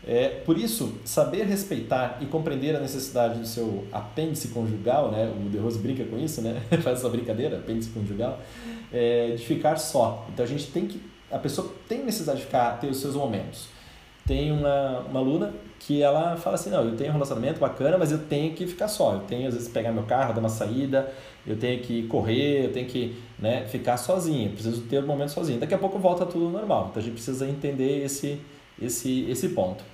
É, 0.06 0.28
por 0.44 0.58
isso, 0.58 0.98
saber 1.04 1.44
respeitar 1.44 2.18
e 2.20 2.26
compreender 2.26 2.76
a 2.76 2.80
necessidade 2.80 3.38
do 3.38 3.46
seu 3.46 3.86
apêndice 3.90 4.48
conjugal, 4.48 5.10
né? 5.10 5.32
o 5.34 5.48
De 5.48 5.56
Rose 5.56 5.78
brinca 5.78 6.04
com 6.04 6.18
isso, 6.18 6.42
né? 6.42 6.60
faz 6.82 6.98
essa 6.98 7.08
brincadeira, 7.08 7.56
apêndice 7.56 7.88
conjugal, 7.90 8.38
é, 8.92 9.30
de 9.30 9.44
ficar 9.44 9.76
só. 9.76 10.26
Então 10.32 10.44
a 10.44 10.48
gente 10.48 10.66
tem 10.66 10.86
que, 10.86 11.00
a 11.30 11.38
pessoa 11.38 11.72
tem 11.88 12.04
necessidade 12.04 12.40
de 12.40 12.44
ficar, 12.44 12.78
ter 12.78 12.88
os 12.88 12.98
seus 12.98 13.14
momentos. 13.14 13.68
Tem 14.26 14.52
uma, 14.52 15.00
uma 15.00 15.20
aluna 15.20 15.54
que 15.78 16.02
ela 16.02 16.36
fala 16.36 16.54
assim, 16.54 16.70
não, 16.70 16.82
eu 16.82 16.96
tenho 16.96 17.10
um 17.10 17.12
relacionamento 17.12 17.60
bacana, 17.60 17.98
mas 17.98 18.10
eu 18.10 18.18
tenho 18.18 18.54
que 18.54 18.66
ficar 18.66 18.88
só. 18.88 19.14
Eu 19.14 19.20
tenho, 19.20 19.48
às 19.48 19.54
vezes, 19.54 19.68
pegar 19.68 19.92
meu 19.92 20.04
carro, 20.04 20.32
dar 20.32 20.40
uma 20.40 20.48
saída, 20.48 21.12
eu 21.46 21.56
tenho 21.56 21.80
que 21.82 22.06
correr, 22.06 22.66
eu 22.66 22.72
tenho 22.72 22.86
que 22.86 23.16
né, 23.38 23.66
ficar 23.66 23.96
sozinho, 23.98 24.50
preciso 24.50 24.82
ter 24.82 25.02
um 25.02 25.06
momento 25.06 25.30
sozinho. 25.30 25.60
Daqui 25.60 25.74
a 25.74 25.78
pouco 25.78 25.98
volta 25.98 26.24
tudo 26.24 26.48
normal. 26.48 26.88
Então 26.90 27.02
a 27.02 27.04
gente 27.04 27.14
precisa 27.14 27.46
entender 27.46 28.02
esse, 28.02 28.40
esse, 28.80 29.30
esse 29.30 29.50
ponto. 29.50 29.84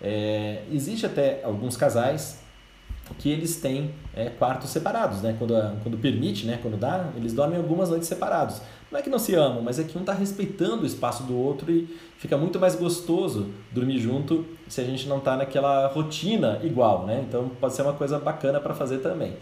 É, 0.00 0.62
existe 0.72 1.06
até 1.06 1.42
alguns 1.42 1.76
casais 1.76 2.40
que 3.18 3.30
eles 3.30 3.56
têm 3.56 3.90
é, 4.14 4.28
quartos 4.28 4.70
separados, 4.70 5.22
né? 5.22 5.34
Quando, 5.38 5.54
quando 5.82 5.98
permite, 5.98 6.46
né? 6.46 6.58
Quando 6.60 6.76
dá, 6.76 7.10
eles 7.16 7.32
dormem 7.32 7.56
algumas 7.56 7.88
noites 7.88 8.08
separados. 8.08 8.60
Não 8.90 8.98
é 8.98 9.02
que 9.02 9.10
não 9.10 9.18
se 9.18 9.34
amam, 9.34 9.62
mas 9.62 9.78
é 9.78 9.84
que 9.84 9.96
um 9.96 10.00
está 10.00 10.12
respeitando 10.12 10.82
o 10.82 10.86
espaço 10.86 11.22
do 11.22 11.36
outro 11.36 11.70
e 11.70 11.98
fica 12.18 12.36
muito 12.36 12.58
mais 12.58 12.74
gostoso 12.74 13.48
dormir 13.72 13.98
junto 13.98 14.46
se 14.66 14.80
a 14.80 14.84
gente 14.84 15.08
não 15.08 15.18
está 15.18 15.36
naquela 15.36 15.86
rotina 15.88 16.60
igual, 16.62 17.06
né? 17.06 17.24
Então 17.26 17.50
pode 17.60 17.74
ser 17.74 17.82
uma 17.82 17.92
coisa 17.92 18.18
bacana 18.18 18.60
para 18.60 18.74
fazer 18.74 18.98
também. 18.98 19.34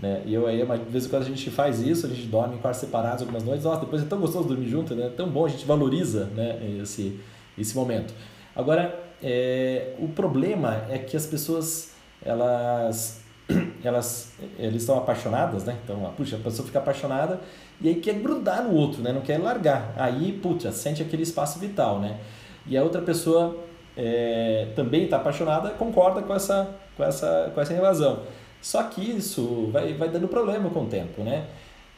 Né? 0.00 0.22
E 0.26 0.32
eu 0.32 0.46
aí, 0.46 0.64
de 0.64 0.90
vez 0.90 1.06
em 1.06 1.08
quando 1.08 1.22
a 1.22 1.26
gente 1.26 1.50
faz 1.50 1.80
isso, 1.80 2.06
a 2.06 2.08
gente 2.08 2.26
dorme 2.26 2.54
em 2.54 2.58
quartos 2.58 2.80
separados 2.80 3.22
algumas 3.22 3.42
noites, 3.42 3.64
nossa, 3.64 3.80
depois 3.80 4.00
é 4.00 4.04
tão 4.04 4.20
gostoso 4.20 4.46
dormir 4.46 4.68
junto, 4.68 4.94
né? 4.94 5.06
É 5.06 5.10
tão 5.10 5.28
bom, 5.28 5.44
a 5.44 5.48
gente 5.48 5.66
valoriza 5.66 6.26
né? 6.26 6.78
esse, 6.80 7.18
esse 7.56 7.74
momento. 7.74 8.14
Agora, 8.54 9.07
é, 9.22 9.94
o 9.98 10.08
problema 10.08 10.84
é 10.88 10.98
que 10.98 11.16
as 11.16 11.26
pessoas, 11.26 11.92
elas, 12.24 13.20
elas, 13.82 14.32
eles 14.58 14.82
estão 14.82 14.98
apaixonadas, 14.98 15.64
né? 15.64 15.76
Então, 15.84 16.12
puxa, 16.16 16.36
a 16.36 16.38
pessoa 16.38 16.66
fica 16.66 16.78
apaixonada 16.78 17.40
e 17.80 17.88
aí 17.88 17.94
quer 17.96 18.14
grudar 18.14 18.62
no 18.62 18.74
outro, 18.74 19.02
né? 19.02 19.12
Não 19.12 19.20
quer 19.20 19.38
largar. 19.38 19.94
Aí, 19.96 20.32
puxa, 20.32 20.72
sente 20.72 21.02
aquele 21.02 21.22
espaço 21.22 21.58
vital, 21.58 22.00
né? 22.00 22.18
E 22.66 22.76
a 22.76 22.82
outra 22.82 23.02
pessoa 23.02 23.56
é, 23.96 24.68
também 24.76 25.04
está 25.04 25.16
apaixonada, 25.16 25.70
concorda 25.70 26.22
com 26.22 26.34
essa, 26.34 26.70
com 26.96 27.04
essa, 27.04 27.50
com 27.54 27.60
essa 27.60 27.72
invasão. 27.72 28.22
Só 28.60 28.82
que 28.84 29.00
isso 29.00 29.68
vai, 29.72 29.94
vai 29.94 30.08
dando 30.08 30.28
problema 30.28 30.68
com 30.70 30.84
o 30.84 30.86
tempo, 30.86 31.22
né? 31.22 31.46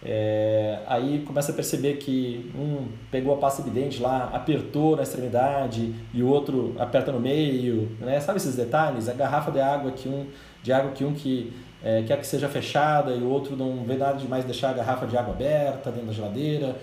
É, 0.03 0.79
aí 0.87 1.23
começa 1.27 1.53
a 1.53 1.55
perceber 1.55 1.99
que 1.99 2.51
um 2.55 2.89
pegou 3.11 3.35
a 3.35 3.37
pasta 3.37 3.61
evidente 3.61 4.01
lá, 4.01 4.31
apertou 4.33 4.97
na 4.97 5.03
extremidade 5.03 5.95
e 6.15 6.23
o 6.23 6.29
outro 6.29 6.75
aperta 6.79 7.13
no 7.13 7.21
meio, 7.21 7.91
né? 8.01 8.19
Sabe 8.19 8.39
esses 8.39 8.57
detalhes? 8.57 9.09
A 9.09 9.13
garrafa 9.13 9.51
de 9.51 9.61
água 9.61 9.91
que 9.91 10.09
um, 10.09 10.27
de 10.63 10.73
água 10.73 10.93
que 10.93 11.05
um 11.05 11.13
que 11.13 11.53
é, 11.83 12.03
quer 12.03 12.19
que 12.19 12.27
seja 12.27 12.49
fechada 12.49 13.13
e 13.13 13.23
o 13.23 13.29
outro 13.29 13.57
não 13.57 13.85
vê 13.85 13.97
nada 13.97 14.17
demais 14.17 14.45
deixar 14.45 14.71
a 14.71 14.73
garrafa 14.73 15.07
de 15.07 15.19
água 15.19 15.35
aberta 15.35 15.91
dentro 15.91 16.07
da 16.07 16.13
geladeira. 16.13 16.77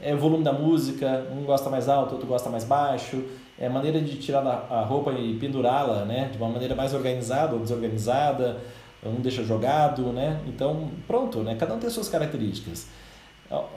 É 0.00 0.14
o 0.14 0.18
volume 0.18 0.42
da 0.42 0.52
música, 0.52 1.26
um 1.30 1.44
gosta 1.44 1.68
mais 1.68 1.88
alto, 1.88 2.12
outro 2.12 2.26
gosta 2.26 2.48
mais 2.48 2.64
baixo. 2.64 3.22
É 3.58 3.66
a 3.66 3.70
maneira 3.70 4.00
de 4.00 4.16
tirar 4.16 4.40
a 4.40 4.80
roupa 4.82 5.12
e 5.12 5.34
pendurá-la, 5.34 6.04
né? 6.06 6.30
De 6.32 6.38
uma 6.38 6.48
maneira 6.48 6.74
mais 6.74 6.94
organizada 6.94 7.52
ou 7.52 7.60
desorganizada 7.60 8.56
um 9.04 9.20
deixa 9.20 9.42
jogado, 9.42 10.12
né? 10.12 10.40
Então, 10.46 10.90
pronto, 11.06 11.42
né? 11.42 11.56
Cada 11.56 11.74
um 11.74 11.78
tem 11.78 11.90
suas 11.90 12.08
características. 12.08 12.86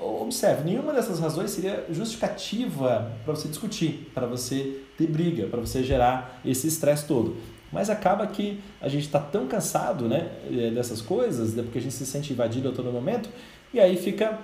Observe, 0.02 0.64
nenhuma 0.64 0.94
dessas 0.94 1.20
razões 1.20 1.52
seria 1.52 1.86
justificativa 1.90 3.12
para 3.26 3.36
você 3.36 3.50
discutir, 3.50 4.10
para 4.14 4.26
você 4.26 4.82
ter 4.98 5.08
briga, 5.08 5.48
para 5.48 5.60
você 5.60 5.84
gerar 5.84 6.40
esse 6.46 6.68
estresse 6.68 7.06
todo. 7.06 7.36
Mas 7.74 7.90
acaba 7.90 8.26
que 8.26 8.62
a 8.80 8.88
gente 8.88 9.06
está 9.06 9.20
tão 9.20 9.48
cansado 9.48 10.08
né, 10.08 10.32
eh, 10.50 10.72
dessas 10.72 11.02
coisas, 11.02 11.56
né, 11.56 11.64
porque 11.64 11.80
a 11.80 11.82
gente 11.82 11.94
se 11.94 12.06
sente 12.06 12.32
invadido 12.32 12.70
a 12.70 12.72
todo 12.72 12.90
momento, 12.90 13.30
e 13.74 13.80
aí 13.80 13.98
fica 13.98 14.40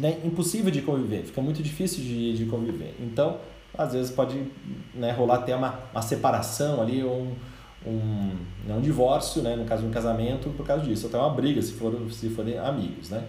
né, 0.00 0.18
impossível 0.24 0.70
de 0.72 0.82
conviver, 0.82 1.22
fica 1.22 1.40
muito 1.40 1.62
difícil 1.62 2.02
de, 2.02 2.36
de 2.36 2.46
conviver. 2.46 2.96
Então, 2.98 3.38
às 3.76 3.92
vezes 3.92 4.10
pode 4.10 4.36
né, 4.92 5.12
rolar 5.12 5.36
até 5.36 5.54
uma, 5.54 5.78
uma 5.92 6.02
separação 6.02 6.82
ali, 6.82 7.04
ou 7.04 7.20
um, 7.20 7.36
um, 7.86 8.36
não 8.66 8.80
divórcio, 8.80 9.42
né, 9.42 9.56
no 9.56 9.64
caso 9.64 9.82
de 9.82 9.88
um 9.88 9.90
casamento, 9.90 10.50
por 10.50 10.66
causa 10.66 10.84
disso, 10.84 11.06
até 11.06 11.16
uma 11.16 11.30
briga, 11.30 11.60
se, 11.62 11.72
for, 11.72 11.94
se 12.12 12.28
forem 12.30 12.58
amigos. 12.58 13.10
Né? 13.10 13.24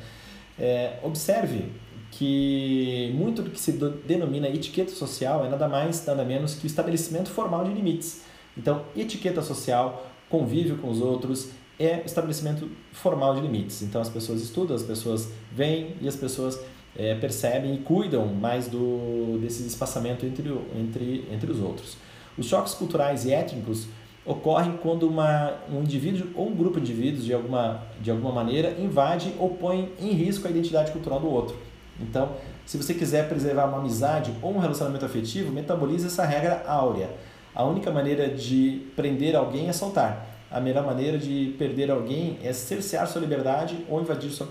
É, 0.60 1.00
observe 1.04 1.72
que 2.12 3.12
muito 3.16 3.42
do 3.42 3.50
que 3.50 3.60
se 3.60 3.72
denomina 3.72 4.50
etiqueta 4.50 4.92
social 4.92 5.46
é 5.46 5.50
nada 5.50 5.68
mais, 5.68 6.06
nada 6.06 6.26
menos 6.26 6.56
que 6.56 6.66
o 6.66 6.68
estabelecimento 6.68 7.30
formal 7.30 7.64
de 7.64 7.74
limites. 7.74 8.24
Então, 8.58 8.84
etiqueta 8.96 9.42
social, 9.42 10.06
convívio 10.30 10.78
com 10.78 10.90
os 10.90 11.00
outros, 11.00 11.50
é 11.80 12.04
estabelecimento 12.06 12.70
formal 12.92 13.34
de 13.34 13.42
limites. 13.42 13.82
Então, 13.82 14.02
as 14.02 14.10
pessoas 14.10 14.42
estudam, 14.42 14.76
as 14.76 14.84
pessoas 14.84 15.30
vêm 15.52 15.96
e 16.02 16.08
as 16.08 16.16
pessoas 16.16 16.60
é, 16.96 17.16
percebem 17.16 17.76
e 17.76 17.78
cuidam 17.80 18.28
mais 18.28 18.68
do, 18.68 19.40
desse 19.42 19.66
espaçamento 19.66 20.26
entre, 20.26 20.50
entre, 20.78 21.26
entre 21.32 21.50
os 21.50 21.60
outros. 21.60 21.98
Os 22.38 22.46
choques 22.46 22.74
culturais 22.74 23.26
e 23.26 23.34
étnicos 23.34 23.88
ocorrem 24.26 24.78
quando 24.82 25.08
uma, 25.08 25.54
um 25.72 25.82
indivíduo 25.82 26.28
ou 26.36 26.50
um 26.50 26.56
grupo 26.56 26.80
de 26.80 26.92
indivíduos, 26.92 27.26
de 27.26 27.34
alguma, 27.34 27.84
de 28.00 28.12
alguma 28.12 28.32
maneira, 28.32 28.76
invade 28.80 29.34
ou 29.40 29.56
põe 29.56 29.92
em 30.00 30.12
risco 30.12 30.48
a 30.48 30.52
identidade 30.52 30.92
cultural 30.92 31.20
do 31.20 31.30
outro. 31.30 31.56
Então, 32.00 32.32
se 32.66 32.78
você 32.78 32.94
quiser 32.94 33.28
preservar 33.28 33.66
uma 33.66 33.80
amizade 33.80 34.32
ou 34.42 34.56
um 34.56 34.60
relacionamento 34.60 35.06
afetivo, 35.06 35.52
metabolize 35.52 36.08
essa 36.08 36.26
regra 36.26 36.64
áurea. 36.68 37.10
A 37.54 37.64
única 37.64 37.92
maneira 37.92 38.30
de 38.30 38.88
prender 38.96 39.36
alguém 39.36 39.68
é 39.68 39.74
soltar. 39.74 40.28
A 40.50 40.60
melhor 40.60 40.86
maneira 40.86 41.18
de 41.18 41.56
perder 41.58 41.90
alguém 41.92 42.38
é 42.44 42.54
cercear 42.54 43.08
sua 43.08 43.22
liberdade 43.22 43.86
ou 43.90 44.02
invadir 44.02 44.30
sua 44.32 44.48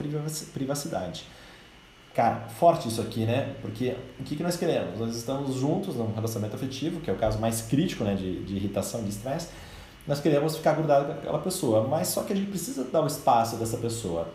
privacidade. 0.53 1.25
Cara, 2.15 2.49
forte 2.59 2.89
isso 2.89 3.01
aqui, 3.01 3.25
né? 3.25 3.55
Porque 3.63 3.97
o 4.19 4.25
que, 4.25 4.37
que 4.37 4.43
nós 4.43 4.57
queremos? 4.57 4.99
Nós 4.99 5.15
estamos 5.15 5.55
juntos 5.55 5.95
num 5.95 6.13
relacionamento 6.13 6.57
afetivo, 6.57 7.01
que 7.01 7.09
é 7.09 7.13
o 7.13 7.17
caso 7.17 7.39
mais 7.39 7.63
crítico 7.63 8.03
né, 8.03 8.15
de, 8.15 8.43
de 8.43 8.57
irritação, 8.57 9.03
de 9.05 9.11
estresse. 9.11 9.49
Nós 10.07 10.21
queremos 10.21 10.57
ficar 10.57 10.73
grudado 10.75 11.07
com 11.07 11.13
aquela 11.13 11.39
pessoa, 11.39 11.87
mas 11.87 12.09
só 12.09 12.25
que 12.25 12.33
a 12.33 12.37
gente 12.37 12.49
precisa 12.49 12.85
dar 12.85 13.03
o 13.03 13.07
espaço 13.07 13.57
dessa 13.57 13.77
pessoa. 13.77 14.29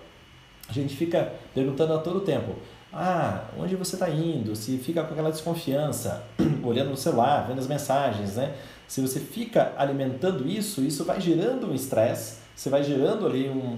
A 0.70 0.72
gente 0.72 0.96
fica 0.96 1.34
perguntando 1.54 1.94
a 1.94 1.98
todo 1.98 2.22
tempo: 2.22 2.56
ah, 2.94 3.44
onde 3.58 3.76
você 3.76 3.98
está 3.98 4.10
indo? 4.10 4.56
Se 4.56 4.78
fica 4.78 5.04
com 5.04 5.12
aquela 5.12 5.30
desconfiança, 5.30 6.24
olhando 6.64 6.92
no 6.92 6.98
celular, 6.98 7.46
vendo 7.46 7.60
as 7.60 7.68
mensagens, 7.68 8.38
né? 8.38 8.56
Se 8.88 9.02
você 9.02 9.20
fica 9.20 9.74
alimentando 9.78 10.48
isso, 10.48 10.82
isso 10.82 11.04
vai 11.04 11.20
gerando 11.20 11.70
um 11.70 11.74
estresse, 11.74 12.38
você 12.56 12.70
vai 12.70 12.84
gerando 12.84 13.26
ali 13.26 13.50
um, 13.50 13.78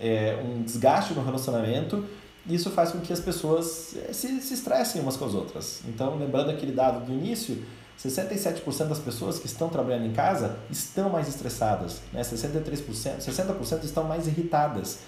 é, 0.00 0.40
um 0.42 0.62
desgaste 0.62 1.12
no 1.12 1.22
relacionamento 1.22 2.04
isso 2.46 2.70
faz 2.70 2.92
com 2.92 3.00
que 3.00 3.12
as 3.12 3.20
pessoas 3.20 3.94
se, 4.12 4.40
se 4.40 4.54
estressem 4.54 5.00
umas 5.00 5.16
com 5.16 5.24
as 5.24 5.34
outras. 5.34 5.80
Então, 5.88 6.16
lembrando 6.16 6.50
aquele 6.50 6.72
dado 6.72 7.04
do 7.06 7.12
início, 7.12 7.62
67% 7.98 8.88
das 8.88 8.98
pessoas 8.98 9.38
que 9.38 9.46
estão 9.46 9.68
trabalhando 9.68 10.06
em 10.06 10.12
casa 10.12 10.58
estão 10.70 11.08
mais 11.08 11.28
estressadas, 11.28 12.02
né? 12.12 12.22
63%, 12.22 13.20
60% 13.20 13.84
estão 13.84 14.04
mais 14.04 14.26
irritadas 14.26 15.00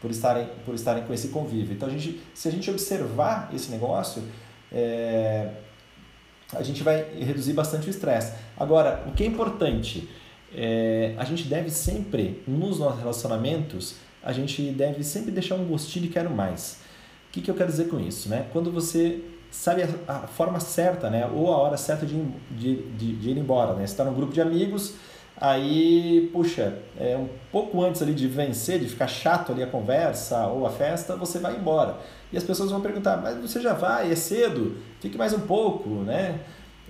por 0.00 0.10
estarem, 0.10 0.48
por 0.64 0.74
estarem 0.74 1.04
com 1.04 1.12
esse 1.12 1.28
convívio. 1.28 1.74
Então, 1.74 1.88
a 1.88 1.92
gente, 1.92 2.20
se 2.34 2.48
a 2.48 2.50
gente 2.50 2.68
observar 2.70 3.50
esse 3.54 3.70
negócio, 3.70 4.22
é, 4.72 5.50
a 6.52 6.62
gente 6.62 6.82
vai 6.82 7.02
reduzir 7.20 7.52
bastante 7.52 7.86
o 7.86 7.90
estresse. 7.90 8.32
Agora, 8.56 9.04
o 9.06 9.12
que 9.12 9.22
é 9.22 9.26
importante, 9.26 10.08
é, 10.52 11.14
a 11.18 11.24
gente 11.24 11.44
deve 11.44 11.70
sempre, 11.70 12.42
nos 12.48 12.78
nossos 12.78 12.98
relacionamentos, 12.98 13.96
a 14.22 14.32
gente 14.32 14.62
deve 14.70 15.02
sempre 15.02 15.30
deixar 15.30 15.54
um 15.54 15.64
gostinho 15.64 16.06
de 16.06 16.12
quero 16.12 16.30
mais. 16.30 16.78
O 17.28 17.32
que, 17.32 17.40
que 17.40 17.50
eu 17.50 17.54
quero 17.54 17.70
dizer 17.70 17.88
com 17.88 17.98
isso? 17.98 18.28
Né? 18.28 18.46
Quando 18.52 18.70
você 18.70 19.22
sabe 19.50 19.82
a, 19.82 20.12
a 20.12 20.26
forma 20.26 20.60
certa, 20.60 21.10
né? 21.10 21.26
ou 21.26 21.52
a 21.52 21.56
hora 21.56 21.76
certa 21.76 22.06
de, 22.06 22.22
de, 22.50 22.76
de, 22.92 23.16
de 23.16 23.30
ir 23.30 23.38
embora. 23.38 23.74
Né? 23.74 23.86
Você 23.86 23.92
está 23.92 24.04
num 24.04 24.14
grupo 24.14 24.32
de 24.32 24.40
amigos, 24.40 24.94
aí, 25.36 26.28
puxa, 26.32 26.78
é, 26.98 27.16
um 27.16 27.28
pouco 27.50 27.82
antes 27.82 28.02
ali 28.02 28.14
de 28.14 28.26
vencer, 28.28 28.78
de 28.78 28.86
ficar 28.86 29.08
chato 29.08 29.52
ali 29.52 29.62
a 29.62 29.66
conversa 29.66 30.46
ou 30.46 30.66
a 30.66 30.70
festa, 30.70 31.16
você 31.16 31.38
vai 31.38 31.56
embora. 31.56 31.96
E 32.32 32.36
as 32.36 32.44
pessoas 32.44 32.70
vão 32.70 32.80
perguntar, 32.80 33.16
mas 33.16 33.36
você 33.38 33.60
já 33.60 33.72
vai, 33.72 34.12
é 34.12 34.16
cedo, 34.16 34.76
fique 35.00 35.16
mais 35.18 35.32
um 35.32 35.40
pouco, 35.40 35.88
né? 35.88 36.40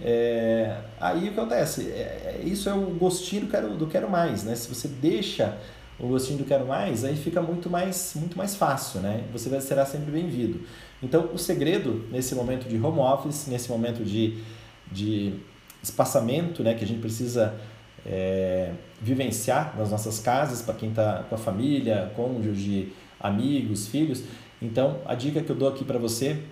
É, 0.02 0.78
aí 0.98 1.18
o 1.18 1.32
que 1.32 1.40
acontece? 1.40 1.90
É, 1.90 2.40
é 2.40 2.42
isso 2.44 2.68
é 2.68 2.74
o 2.74 2.86
gostinho 2.86 3.42
do 3.42 3.48
quero, 3.48 3.70
do 3.76 3.86
quero 3.86 4.08
mais, 4.10 4.44
né? 4.44 4.54
Se 4.54 4.68
você 4.72 4.88
deixa 4.88 5.58
o 6.00 6.08
gostinho 6.08 6.38
do 6.38 6.44
quero 6.44 6.66
mais, 6.66 7.04
aí 7.04 7.14
fica 7.14 7.42
muito 7.42 7.68
mais, 7.68 8.12
muito 8.14 8.36
mais 8.36 8.56
fácil, 8.56 9.00
né? 9.00 9.24
Você 9.32 9.48
vai, 9.48 9.60
será 9.60 9.84
sempre 9.84 10.10
bem-vindo. 10.10 10.60
Então, 11.02 11.30
o 11.32 11.38
segredo 11.38 12.06
nesse 12.10 12.34
momento 12.34 12.68
de 12.68 12.76
home 12.76 12.98
office, 12.98 13.46
nesse 13.46 13.68
momento 13.68 14.02
de, 14.04 14.38
de 14.90 15.34
espaçamento, 15.82 16.62
né, 16.62 16.74
que 16.74 16.84
a 16.84 16.86
gente 16.86 17.00
precisa 17.00 17.54
é, 18.04 18.72
vivenciar 19.00 19.74
nas 19.76 19.90
nossas 19.90 20.18
casas, 20.18 20.62
para 20.62 20.74
quem 20.74 20.90
está 20.90 21.24
com 21.28 21.34
a 21.34 21.38
família, 21.38 22.10
cônjuge, 22.16 22.92
amigos, 23.18 23.88
filhos. 23.88 24.22
Então, 24.60 25.00
a 25.06 25.14
dica 25.14 25.42
que 25.42 25.50
eu 25.50 25.56
dou 25.56 25.68
aqui 25.68 25.84
para 25.84 25.98
você 25.98 26.42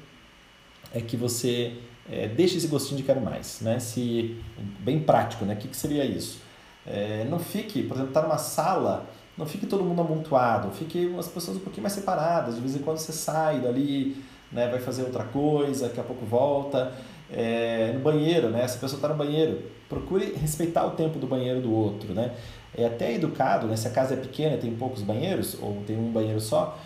é 0.95 1.00
que 1.00 1.17
você 1.17 1.75
é, 2.11 2.26
deixe 2.26 2.57
esse 2.57 2.69
gostinho 2.69 2.97
de 2.97 3.02
quero 3.02 3.21
mais, 3.21 3.61
né? 3.61 3.78
Se, 3.78 4.37
bem 4.81 5.00
prático, 5.00 5.45
né? 5.45 5.55
O 5.55 5.57
que, 5.57 5.69
que 5.69 5.76
seria 5.76 6.05
isso? 6.05 6.40
É, 6.87 7.26
não 7.28 7.38
fique, 7.38 7.83
por 7.83 7.97
exemplo, 7.97 8.12
tá 8.12 8.23
numa 8.23 8.38
sala, 8.38 9.07
não 9.38 9.47
fique 9.47 9.66
todo 9.66 9.85
mundo 9.85 10.02
amontoado, 10.02 10.71
fique 10.73 11.14
as 11.16 11.28
pessoas 11.28 11.57
um 11.57 11.61
pouquinho 11.61 11.83
mais 11.83 11.92
separadas, 11.92 12.57
de 12.57 12.61
vez 12.61 12.75
em 12.75 12.80
quando 12.80 12.99
você 12.99 13.12
sai 13.12 13.61
dali, 13.61 14.23
né? 14.50 14.68
Vai 14.68 14.80
fazer 14.80 15.04
outra 15.04 15.23
coisa, 15.25 15.87
daqui 15.87 16.00
a 16.00 16.02
pouco 16.02 16.26
volta. 16.26 16.92
É, 17.30 17.92
no 17.92 18.00
banheiro, 18.00 18.49
né? 18.49 18.66
Se 18.66 18.78
a 18.78 18.80
pessoa 18.80 18.97
está 18.99 19.09
no 19.09 19.14
banheiro, 19.14 19.62
procure 19.88 20.35
respeitar 20.35 20.87
o 20.87 20.90
tempo 20.92 21.18
do 21.18 21.26
banheiro 21.26 21.61
do 21.61 21.73
outro, 21.73 22.12
né? 22.12 22.35
É 22.75 22.87
até 22.87 23.14
educado, 23.14 23.66
né? 23.66 23.76
Se 23.76 23.87
a 23.87 23.90
casa 23.90 24.14
é 24.14 24.16
pequena 24.16 24.57
tem 24.57 24.75
poucos 24.75 25.02
banheiros, 25.02 25.57
ou 25.62 25.83
tem 25.87 25.97
um 25.97 26.11
banheiro 26.11 26.40
só, 26.40 26.76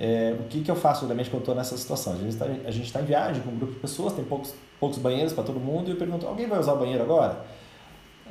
é, 0.00 0.34
o 0.40 0.44
que, 0.44 0.62
que 0.62 0.70
eu 0.70 0.76
faço 0.76 1.02
geralmente 1.02 1.28
quando 1.28 1.42
estou 1.42 1.54
nessa 1.54 1.76
situação? 1.76 2.14
A 2.14 2.16
gente 2.16 2.30
está 2.30 2.98
tá 2.98 3.04
em 3.04 3.06
viagem 3.06 3.42
com 3.42 3.50
um 3.50 3.56
grupo 3.56 3.74
de 3.74 3.80
pessoas, 3.80 4.12
tem 4.12 4.24
poucos, 4.24 4.54
poucos 4.80 4.98
banheiros 4.98 5.32
para 5.32 5.44
todo 5.44 5.60
mundo, 5.60 5.88
e 5.88 5.90
eu 5.92 5.96
pergunto, 5.96 6.26
alguém 6.26 6.46
vai 6.46 6.58
usar 6.58 6.72
o 6.72 6.78
banheiro 6.78 7.02
agora? 7.02 7.44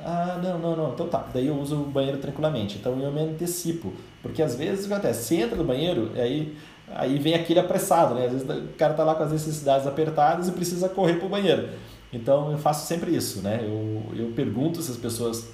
Ah, 0.04 0.38
não, 0.42 0.58
não, 0.58 0.76
não. 0.76 0.92
Então 0.92 1.08
tá. 1.08 1.26
Daí 1.32 1.46
eu 1.46 1.58
uso 1.58 1.76
o 1.76 1.86
banheiro 1.86 2.18
tranquilamente. 2.18 2.76
Então 2.78 3.00
eu 3.00 3.10
me 3.10 3.20
antecipo. 3.20 3.92
Porque 4.22 4.42
às 4.42 4.54
vezes 4.54 4.90
acontece? 4.90 5.24
Se 5.24 5.36
entra 5.36 5.56
no 5.56 5.64
banheiro, 5.64 6.10
aí, 6.14 6.56
aí 6.88 7.18
vem 7.18 7.34
aquele 7.34 7.60
apressado, 7.60 8.14
né? 8.14 8.26
Às 8.26 8.32
vezes 8.32 8.48
o 8.48 8.68
cara 8.76 8.94
tá 8.94 9.02
lá 9.02 9.14
com 9.14 9.22
as 9.22 9.32
necessidades 9.32 9.86
apertadas 9.86 10.48
e 10.48 10.52
precisa 10.52 10.88
correr 10.88 11.14
para 11.14 11.26
o 11.26 11.30
banheiro. 11.30 11.70
Então 12.12 12.52
eu 12.52 12.58
faço 12.58 12.86
sempre 12.86 13.14
isso, 13.16 13.40
né? 13.40 13.60
Eu, 13.62 14.02
eu 14.16 14.32
pergunto 14.32 14.82
se 14.82 14.90
as 14.90 14.98
pessoas. 14.98 15.48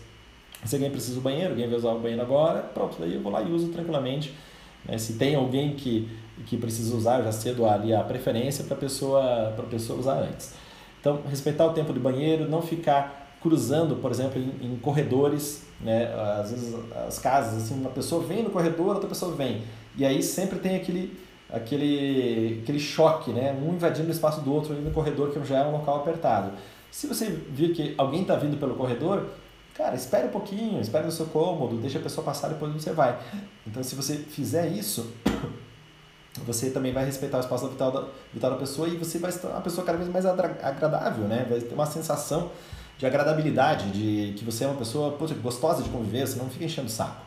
Se 0.64 0.74
alguém 0.74 0.90
precisa 0.90 1.14
do 1.14 1.22
banheiro, 1.22 1.50
alguém 1.50 1.66
vai 1.66 1.78
usar 1.78 1.92
o 1.92 1.98
banheiro 1.98 2.20
agora, 2.20 2.60
pronto, 2.60 2.96
daí 3.00 3.14
eu 3.14 3.22
vou 3.22 3.32
lá 3.32 3.40
e 3.40 3.50
uso 3.50 3.68
tranquilamente 3.68 4.34
né? 4.84 4.98
Se 4.98 5.14
tem 5.14 5.34
alguém 5.34 5.74
que, 5.74 6.08
que 6.46 6.56
precisa 6.56 6.94
usar, 6.94 7.18
eu 7.18 7.24
já 7.24 7.32
cedo 7.32 7.66
ali 7.66 7.94
a 7.94 8.02
preferência 8.02 8.64
para 8.64 8.76
a 8.76 8.80
pessoa, 8.80 9.54
pessoa 9.70 9.98
usar 9.98 10.20
antes. 10.20 10.54
Então, 11.00 11.20
respeitar 11.28 11.66
o 11.66 11.72
tempo 11.72 11.92
de 11.92 11.98
banheiro, 11.98 12.48
não 12.48 12.60
ficar 12.60 13.19
cruzando, 13.42 13.96
por 13.96 14.10
exemplo, 14.10 14.40
em, 14.40 14.72
em, 14.72 14.76
corredores, 14.76 15.62
né? 15.80 16.12
Às 16.38 16.50
vezes 16.50 16.74
as 17.06 17.18
casas, 17.18 17.64
assim, 17.64 17.74
uma 17.74 17.90
pessoa 17.90 18.22
vem 18.22 18.42
no 18.42 18.50
corredor, 18.50 18.94
outra 18.94 19.08
pessoa 19.08 19.34
vem. 19.34 19.62
E 19.96 20.04
aí 20.04 20.22
sempre 20.22 20.58
tem 20.58 20.76
aquele, 20.76 21.18
aquele, 21.50 22.60
aquele 22.62 22.78
choque, 22.78 23.30
né? 23.30 23.52
Um 23.52 23.74
invadindo 23.74 24.08
o 24.08 24.12
espaço 24.12 24.40
do 24.40 24.52
outro 24.52 24.72
ali 24.72 24.82
no 24.82 24.90
corredor, 24.90 25.30
que 25.30 25.44
já 25.44 25.58
é 25.58 25.66
um 25.66 25.72
local 25.72 25.96
apertado. 25.96 26.52
Se 26.90 27.06
você 27.06 27.26
vir 27.26 27.72
que 27.72 27.94
alguém 27.96 28.22
está 28.22 28.36
vindo 28.36 28.58
pelo 28.58 28.74
corredor, 28.74 29.26
Cara, 29.80 29.94
espere 29.94 30.26
um 30.26 30.30
pouquinho, 30.30 30.78
espere 30.78 31.06
no 31.06 31.12
seu 31.12 31.24
cômodo, 31.24 31.78
deixa 31.78 31.98
a 31.98 32.02
pessoa 32.02 32.22
passar, 32.22 32.48
depois 32.48 32.70
você 32.70 32.92
vai. 32.92 33.18
Então, 33.66 33.82
se 33.82 33.94
você 33.94 34.16
fizer 34.16 34.68
isso, 34.68 35.10
você 36.44 36.68
também 36.68 36.92
vai 36.92 37.04
respeitar 37.06 37.38
o 37.38 37.40
espaço 37.40 37.66
vital 37.66 37.90
da, 37.90 38.04
vital 38.30 38.50
da 38.50 38.56
pessoa 38.56 38.86
e 38.88 38.96
você 38.98 39.18
vai 39.18 39.32
ser 39.32 39.46
uma 39.46 39.62
pessoa 39.62 39.86
cada 39.86 39.96
vez 39.96 40.10
mais 40.10 40.26
agradável, 40.26 41.24
né? 41.24 41.46
Vai 41.48 41.60
ter 41.60 41.74
uma 41.74 41.86
sensação 41.86 42.50
de 43.00 43.06
agradabilidade, 43.06 43.90
de 43.92 44.34
que 44.34 44.44
você 44.44 44.64
é 44.64 44.66
uma 44.66 44.76
pessoa 44.76 45.16
gostosa 45.42 45.82
de 45.82 45.88
conviver, 45.88 46.26
você 46.26 46.38
não 46.38 46.50
fica 46.50 46.66
enchendo 46.66 46.86
o 46.86 46.90
saco. 46.90 47.22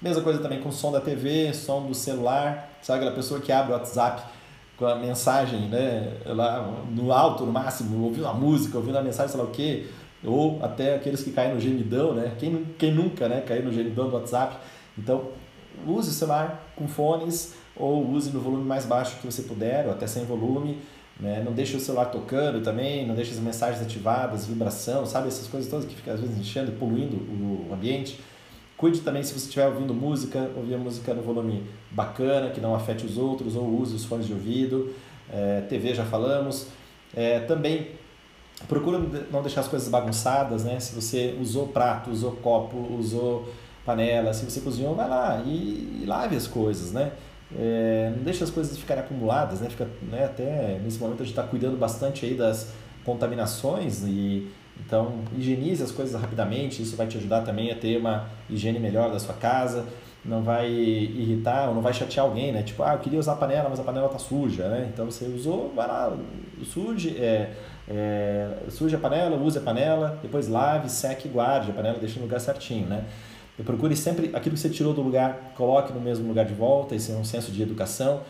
Mesma 0.00 0.22
coisa 0.22 0.38
também 0.38 0.60
com 0.60 0.68
o 0.68 0.72
som 0.72 0.92
da 0.92 1.00
TV, 1.00 1.54
som 1.54 1.86
do 1.86 1.94
celular, 1.94 2.68
sabe 2.82 2.98
aquela 2.98 3.16
pessoa 3.16 3.40
que 3.40 3.50
abre 3.50 3.72
o 3.72 3.74
WhatsApp 3.74 4.22
com 4.76 4.84
a 4.84 4.96
mensagem, 4.96 5.60
né, 5.68 6.18
lá 6.26 6.70
no 6.90 7.10
alto, 7.10 7.46
no 7.46 7.52
máximo, 7.52 8.04
ouvindo 8.04 8.26
a 8.26 8.34
música, 8.34 8.76
ouvindo 8.76 8.98
a 8.98 9.02
mensagem, 9.02 9.32
sei 9.32 9.40
lá 9.40 9.46
o 9.46 9.50
quê, 9.50 9.86
ou 10.22 10.62
até 10.62 10.94
aqueles 10.94 11.22
que 11.22 11.30
caem 11.30 11.54
no 11.54 11.60
gemidão, 11.60 12.12
né? 12.12 12.32
Quem, 12.38 12.66
quem 12.78 12.92
nunca 12.92 13.26
né, 13.26 13.40
caiu 13.40 13.62
no 13.62 13.72
gemidão 13.72 14.10
do 14.10 14.16
WhatsApp? 14.16 14.58
Então, 14.98 15.28
use 15.86 16.10
o 16.10 16.12
celular 16.12 16.66
com 16.76 16.86
fones 16.86 17.54
ou 17.74 18.06
use 18.10 18.30
no 18.30 18.40
volume 18.40 18.64
mais 18.64 18.84
baixo 18.84 19.16
que 19.20 19.26
você 19.26 19.42
puder, 19.42 19.86
ou 19.86 19.92
até 19.92 20.06
sem 20.06 20.24
volume. 20.24 20.78
Né? 21.18 21.42
Não 21.44 21.52
deixe 21.52 21.76
o 21.76 21.80
celular 21.80 22.06
tocando 22.06 22.62
também, 22.62 23.06
não 23.06 23.14
deixe 23.14 23.32
as 23.32 23.38
mensagens 23.38 23.80
ativadas, 23.80 24.46
vibração, 24.46 25.06
sabe? 25.06 25.28
Essas 25.28 25.46
coisas 25.46 25.70
todas 25.70 25.84
que 25.84 25.94
ficam 25.94 26.14
às 26.14 26.20
vezes 26.20 26.36
enchendo 26.36 26.72
e 26.72 26.74
poluindo 26.74 27.16
o 27.16 27.72
ambiente. 27.72 28.18
Cuide 28.76 29.00
também 29.00 29.22
se 29.22 29.32
você 29.32 29.46
estiver 29.46 29.66
ouvindo 29.66 29.94
música, 29.94 30.50
ouvir 30.56 30.74
a 30.74 30.78
música 30.78 31.14
no 31.14 31.22
volume 31.22 31.62
bacana, 31.90 32.50
que 32.50 32.60
não 32.60 32.74
afete 32.74 33.06
os 33.06 33.16
outros, 33.16 33.54
ou 33.54 33.80
use 33.80 33.94
os 33.94 34.04
fones 34.04 34.26
de 34.26 34.32
ouvido. 34.32 34.92
É, 35.32 35.60
TV 35.62 35.94
já 35.94 36.04
falamos. 36.04 36.66
É, 37.14 37.38
também 37.40 37.92
procura 38.66 38.98
não 39.30 39.42
deixar 39.42 39.60
as 39.60 39.68
coisas 39.68 39.88
bagunçadas, 39.88 40.64
né? 40.64 40.80
Se 40.80 40.94
você 40.94 41.36
usou 41.40 41.68
prato, 41.68 42.10
usou 42.10 42.32
copo, 42.32 42.76
usou 42.98 43.48
panela, 43.84 44.32
se 44.32 44.44
você 44.44 44.60
cozinhou, 44.60 44.94
vai 44.94 45.08
lá 45.08 45.42
e, 45.46 46.00
e 46.02 46.04
lave 46.06 46.34
as 46.34 46.48
coisas, 46.48 46.92
né? 46.92 47.12
É, 47.56 48.12
não 48.16 48.24
deixa 48.24 48.44
as 48.44 48.50
coisas 48.50 48.76
ficarem 48.76 49.02
acumuladas, 49.02 49.60
né? 49.60 49.68
Fica, 49.68 49.88
né? 50.10 50.24
Até 50.24 50.78
nesse 50.82 50.98
momento 50.98 51.22
a 51.22 51.24
gente 51.24 51.32
está 51.32 51.42
cuidando 51.42 51.76
bastante 51.76 52.24
aí 52.24 52.34
das 52.34 52.72
contaminações 53.04 54.02
e 54.02 54.48
então 54.84 55.20
higienize 55.36 55.82
as 55.82 55.92
coisas 55.92 56.20
rapidamente. 56.20 56.82
Isso 56.82 56.96
vai 56.96 57.06
te 57.06 57.16
ajudar 57.18 57.42
também 57.42 57.70
a 57.70 57.74
ter 57.74 57.98
uma 57.98 58.28
higiene 58.48 58.78
melhor 58.78 59.10
da 59.10 59.18
sua 59.18 59.34
casa. 59.34 59.84
Não 60.24 60.42
vai 60.42 60.70
irritar 60.70 61.68
ou 61.68 61.74
não 61.74 61.82
vai 61.82 61.92
chatear 61.92 62.24
alguém, 62.24 62.50
né? 62.50 62.62
Tipo, 62.62 62.82
ah, 62.82 62.94
eu 62.94 62.98
queria 62.98 63.18
usar 63.18 63.34
a 63.34 63.36
panela, 63.36 63.68
mas 63.68 63.78
a 63.78 63.82
panela 63.82 64.08
tá 64.08 64.18
suja, 64.18 64.68
né? 64.68 64.88
Então 64.92 65.04
você 65.04 65.26
usou, 65.26 65.70
vai 65.76 65.86
lá, 65.86 66.16
suje, 66.64 67.18
é, 67.18 67.52
é, 67.86 68.48
suje 68.70 68.96
a 68.96 68.98
panela, 68.98 69.36
use 69.36 69.58
a 69.58 69.60
panela, 69.60 70.18
depois 70.22 70.48
lave, 70.48 70.88
seque 70.88 71.28
e 71.28 71.30
guarde 71.30 71.70
a 71.70 71.74
panela, 71.74 71.98
deixe 71.98 72.18
no 72.18 72.24
lugar 72.24 72.40
certinho, 72.40 72.86
né? 72.86 73.04
E 73.58 73.62
procure 73.62 73.96
sempre 73.96 74.30
aquilo 74.34 74.54
que 74.54 74.60
você 74.60 74.68
tirou 74.68 74.92
do 74.92 75.00
lugar, 75.00 75.52
coloque 75.56 75.92
no 75.92 76.00
mesmo 76.00 76.26
lugar 76.26 76.44
de 76.44 76.54
volta, 76.54 76.94
esse 76.94 77.12
é 77.12 77.14
um 77.14 77.24
senso 77.24 77.52
de 77.52 77.62
educação. 77.62 78.22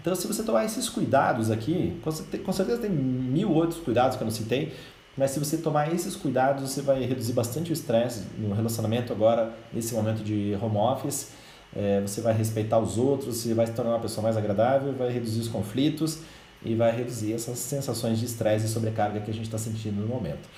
Então, 0.00 0.14
se 0.14 0.26
você 0.26 0.42
tomar 0.42 0.64
esses 0.64 0.88
cuidados 0.88 1.50
aqui, 1.50 2.00
com 2.02 2.52
certeza 2.52 2.78
tem 2.80 2.90
mil 2.90 3.52
outros 3.52 3.80
cuidados 3.80 4.16
que 4.16 4.22
eu 4.22 4.24
não 4.24 4.32
citei, 4.32 4.72
mas 5.16 5.32
se 5.32 5.38
você 5.38 5.58
tomar 5.58 5.92
esses 5.92 6.16
cuidados, 6.16 6.70
você 6.70 6.80
vai 6.80 7.04
reduzir 7.04 7.34
bastante 7.34 7.70
o 7.70 7.74
estresse 7.74 8.24
no 8.38 8.54
relacionamento 8.54 9.12
agora, 9.12 9.52
nesse 9.72 9.92
momento 9.92 10.22
de 10.24 10.56
home 10.60 10.78
office. 10.78 11.32
É, 11.76 12.00
você 12.00 12.20
vai 12.20 12.32
respeitar 12.32 12.78
os 12.78 12.96
outros, 12.96 13.36
você 13.36 13.52
vai 13.52 13.66
se 13.66 13.72
tornar 13.74 13.90
uma 13.90 14.00
pessoa 14.00 14.22
mais 14.22 14.36
agradável, 14.36 14.92
vai 14.94 15.10
reduzir 15.12 15.40
os 15.40 15.48
conflitos 15.48 16.20
e 16.64 16.74
vai 16.74 16.94
reduzir 16.94 17.32
essas 17.32 17.58
sensações 17.58 18.18
de 18.18 18.24
estresse 18.24 18.66
e 18.66 18.68
sobrecarga 18.68 19.20
que 19.20 19.30
a 19.30 19.34
gente 19.34 19.44
está 19.44 19.58
sentindo 19.58 20.00
no 20.00 20.08
momento. 20.08 20.48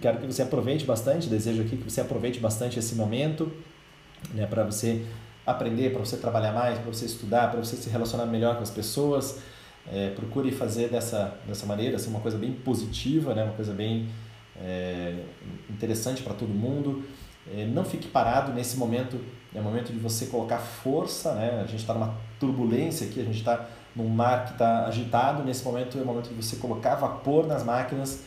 Quero 0.00 0.18
que 0.18 0.26
você 0.26 0.42
aproveite 0.42 0.84
bastante, 0.84 1.28
desejo 1.28 1.62
aqui 1.62 1.76
que 1.76 1.90
você 1.90 2.00
aproveite 2.00 2.38
bastante 2.38 2.78
esse 2.78 2.94
momento 2.94 3.50
né, 4.32 4.46
para 4.46 4.64
você 4.64 5.04
aprender, 5.46 5.90
para 5.90 6.00
você 6.00 6.16
trabalhar 6.16 6.52
mais, 6.52 6.78
para 6.78 6.92
você 6.92 7.06
estudar, 7.06 7.50
para 7.50 7.60
você 7.60 7.76
se 7.76 7.88
relacionar 7.88 8.26
melhor 8.26 8.56
com 8.56 8.62
as 8.62 8.70
pessoas. 8.70 9.40
É, 9.90 10.10
procure 10.10 10.52
fazer 10.52 10.88
dessa, 10.88 11.38
dessa 11.46 11.66
maneira, 11.66 11.96
assim, 11.96 12.10
uma 12.10 12.20
coisa 12.20 12.36
bem 12.36 12.52
positiva, 12.52 13.34
né, 13.34 13.42
uma 13.42 13.54
coisa 13.54 13.72
bem 13.72 14.08
é, 14.56 15.24
interessante 15.68 16.22
para 16.22 16.34
todo 16.34 16.50
mundo. 16.50 17.02
É, 17.52 17.66
não 17.66 17.84
fique 17.84 18.06
parado 18.06 18.52
nesse 18.52 18.76
momento, 18.76 19.18
é 19.54 19.60
momento 19.60 19.92
de 19.92 19.98
você 19.98 20.26
colocar 20.26 20.58
força, 20.58 21.34
né? 21.34 21.62
a 21.64 21.66
gente 21.66 21.80
está 21.80 21.94
numa 21.94 22.14
turbulência 22.38 23.06
aqui, 23.06 23.20
a 23.20 23.24
gente 23.24 23.38
está 23.38 23.66
num 23.96 24.08
mar 24.08 24.44
que 24.44 24.52
está 24.52 24.86
agitado, 24.86 25.42
nesse 25.42 25.64
momento 25.64 25.98
é 25.98 26.02
o 26.02 26.04
momento 26.04 26.28
de 26.28 26.34
você 26.34 26.56
colocar 26.56 26.94
vapor 26.96 27.46
nas 27.46 27.64
máquinas 27.64 28.22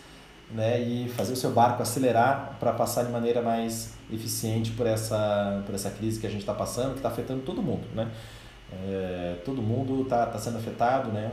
né, 0.54 0.80
e 0.80 1.10
fazer 1.10 1.34
o 1.34 1.36
seu 1.36 1.52
barco 1.52 1.82
acelerar 1.82 2.58
para 2.60 2.72
passar 2.72 3.04
de 3.04 3.12
maneira 3.12 3.42
mais 3.42 3.94
eficiente 4.12 4.72
por 4.72 4.86
essa, 4.86 5.64
por 5.66 5.74
essa 5.74 5.90
crise 5.90 6.20
que 6.20 6.28
a 6.28 6.30
gente 6.30 6.42
está 6.42 6.54
passando, 6.54 6.92
que 6.92 6.98
está 6.98 7.10
afetando 7.10 7.42
todo 7.42 7.62
mundo. 7.62 7.88
Né? 7.94 8.10
É, 8.72 9.38
todo 9.44 9.62
mundo 9.62 10.04
está 10.04 10.26
tá 10.26 10.38
sendo 10.38 10.58
afetado 10.58 11.12
né, 11.12 11.32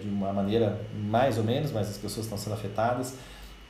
de, 0.00 0.08
uma 0.08 0.32
maneira 0.32 0.80
mais 0.94 1.38
ou 1.38 1.44
menos, 1.44 1.72
mas 1.72 1.88
as 1.88 1.96
pessoas 1.96 2.26
estão 2.26 2.38
sendo 2.38 2.54
afetadas. 2.54 3.16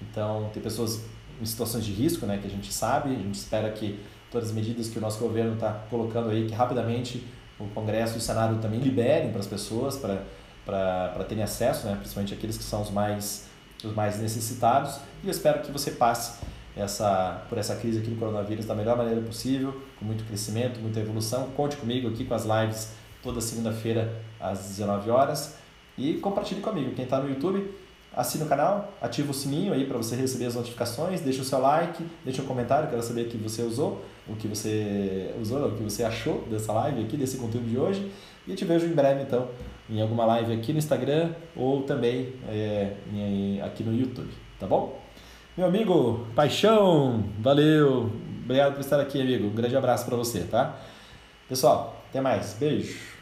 Então, 0.00 0.50
tem 0.52 0.62
pessoas 0.62 1.04
em 1.40 1.44
situações 1.44 1.84
de 1.84 1.92
risco, 1.92 2.26
né, 2.26 2.38
que 2.38 2.46
a 2.46 2.50
gente 2.50 2.72
sabe, 2.72 3.10
a 3.10 3.18
gente 3.18 3.34
espera 3.34 3.70
que 3.70 3.98
todas 4.30 4.48
as 4.48 4.54
medidas 4.54 4.88
que 4.88 4.98
o 4.98 5.00
nosso 5.00 5.18
governo 5.18 5.54
está 5.54 5.72
colocando 5.90 6.30
aí, 6.30 6.46
que 6.46 6.54
rapidamente 6.54 7.26
o 7.58 7.66
Congresso 7.68 8.14
e 8.14 8.18
o 8.18 8.20
Senado 8.20 8.60
também 8.60 8.80
liberem 8.80 9.30
para 9.30 9.40
as 9.40 9.46
pessoas, 9.46 9.98
para 9.98 11.24
terem 11.28 11.42
acesso, 11.42 11.86
né, 11.86 11.96
principalmente 11.96 12.34
aqueles 12.34 12.56
que 12.56 12.64
são 12.64 12.82
os 12.82 12.90
mais, 12.90 13.49
os 13.84 13.94
mais 13.94 14.20
necessitados. 14.20 14.96
E 15.22 15.26
eu 15.26 15.30
espero 15.30 15.60
que 15.60 15.70
você 15.70 15.92
passe 15.92 16.40
essa, 16.76 17.44
por 17.48 17.58
essa 17.58 17.76
crise 17.76 17.98
aqui 17.98 18.10
do 18.10 18.16
coronavírus 18.16 18.64
da 18.64 18.74
melhor 18.74 18.96
maneira 18.96 19.20
possível, 19.20 19.80
com 19.98 20.04
muito 20.04 20.24
crescimento, 20.24 20.80
muita 20.80 21.00
evolução. 21.00 21.48
Conte 21.56 21.76
comigo 21.76 22.08
aqui 22.08 22.24
com 22.24 22.34
as 22.34 22.44
lives 22.44 22.92
toda 23.22 23.40
segunda-feira 23.40 24.20
às 24.40 24.60
19 24.68 25.10
horas 25.10 25.56
e 25.96 26.14
compartilhe 26.14 26.60
comigo. 26.60 26.94
Quem 26.94 27.04
está 27.04 27.18
no 27.18 27.28
YouTube, 27.28 27.70
assina 28.14 28.44
o 28.44 28.48
canal, 28.48 28.92
ativa 29.00 29.30
o 29.30 29.34
sininho 29.34 29.72
aí 29.72 29.86
para 29.86 29.98
você 29.98 30.16
receber 30.16 30.46
as 30.46 30.54
notificações, 30.54 31.20
deixa 31.20 31.42
o 31.42 31.44
seu 31.44 31.60
like, 31.60 32.04
deixa 32.24 32.42
um 32.42 32.46
comentário, 32.46 32.88
quero 32.88 33.02
saber 33.02 33.26
o 33.26 33.28
que 33.28 33.36
você 33.36 33.62
usou, 33.62 34.02
o 34.26 34.34
que 34.34 34.48
você 34.48 35.34
usou, 35.40 35.68
o 35.68 35.76
que 35.76 35.82
você 35.82 36.02
achou 36.02 36.46
dessa 36.50 36.72
live 36.72 37.04
aqui, 37.04 37.16
desse 37.16 37.36
conteúdo 37.36 37.68
de 37.68 37.78
hoje. 37.78 38.10
E 38.46 38.54
te 38.54 38.64
vejo 38.64 38.86
em 38.86 38.92
breve 38.92 39.22
então 39.22 39.48
em 39.90 40.00
alguma 40.00 40.24
live 40.24 40.52
aqui 40.52 40.72
no 40.72 40.78
Instagram 40.78 41.30
ou 41.56 41.82
também 41.82 42.34
é, 42.48 42.92
em, 43.12 43.60
aqui 43.60 43.82
no 43.82 43.94
YouTube, 43.94 44.30
tá 44.58 44.66
bom? 44.66 45.00
Meu 45.56 45.66
amigo, 45.66 46.26
paixão, 46.34 47.24
valeu, 47.38 48.10
obrigado 48.44 48.74
por 48.74 48.80
estar 48.80 49.00
aqui, 49.00 49.20
amigo. 49.20 49.48
Um 49.48 49.54
grande 49.54 49.76
abraço 49.76 50.06
para 50.06 50.16
você, 50.16 50.40
tá? 50.40 50.78
Pessoal, 51.48 52.02
até 52.08 52.20
mais, 52.20 52.56
beijo. 52.58 53.19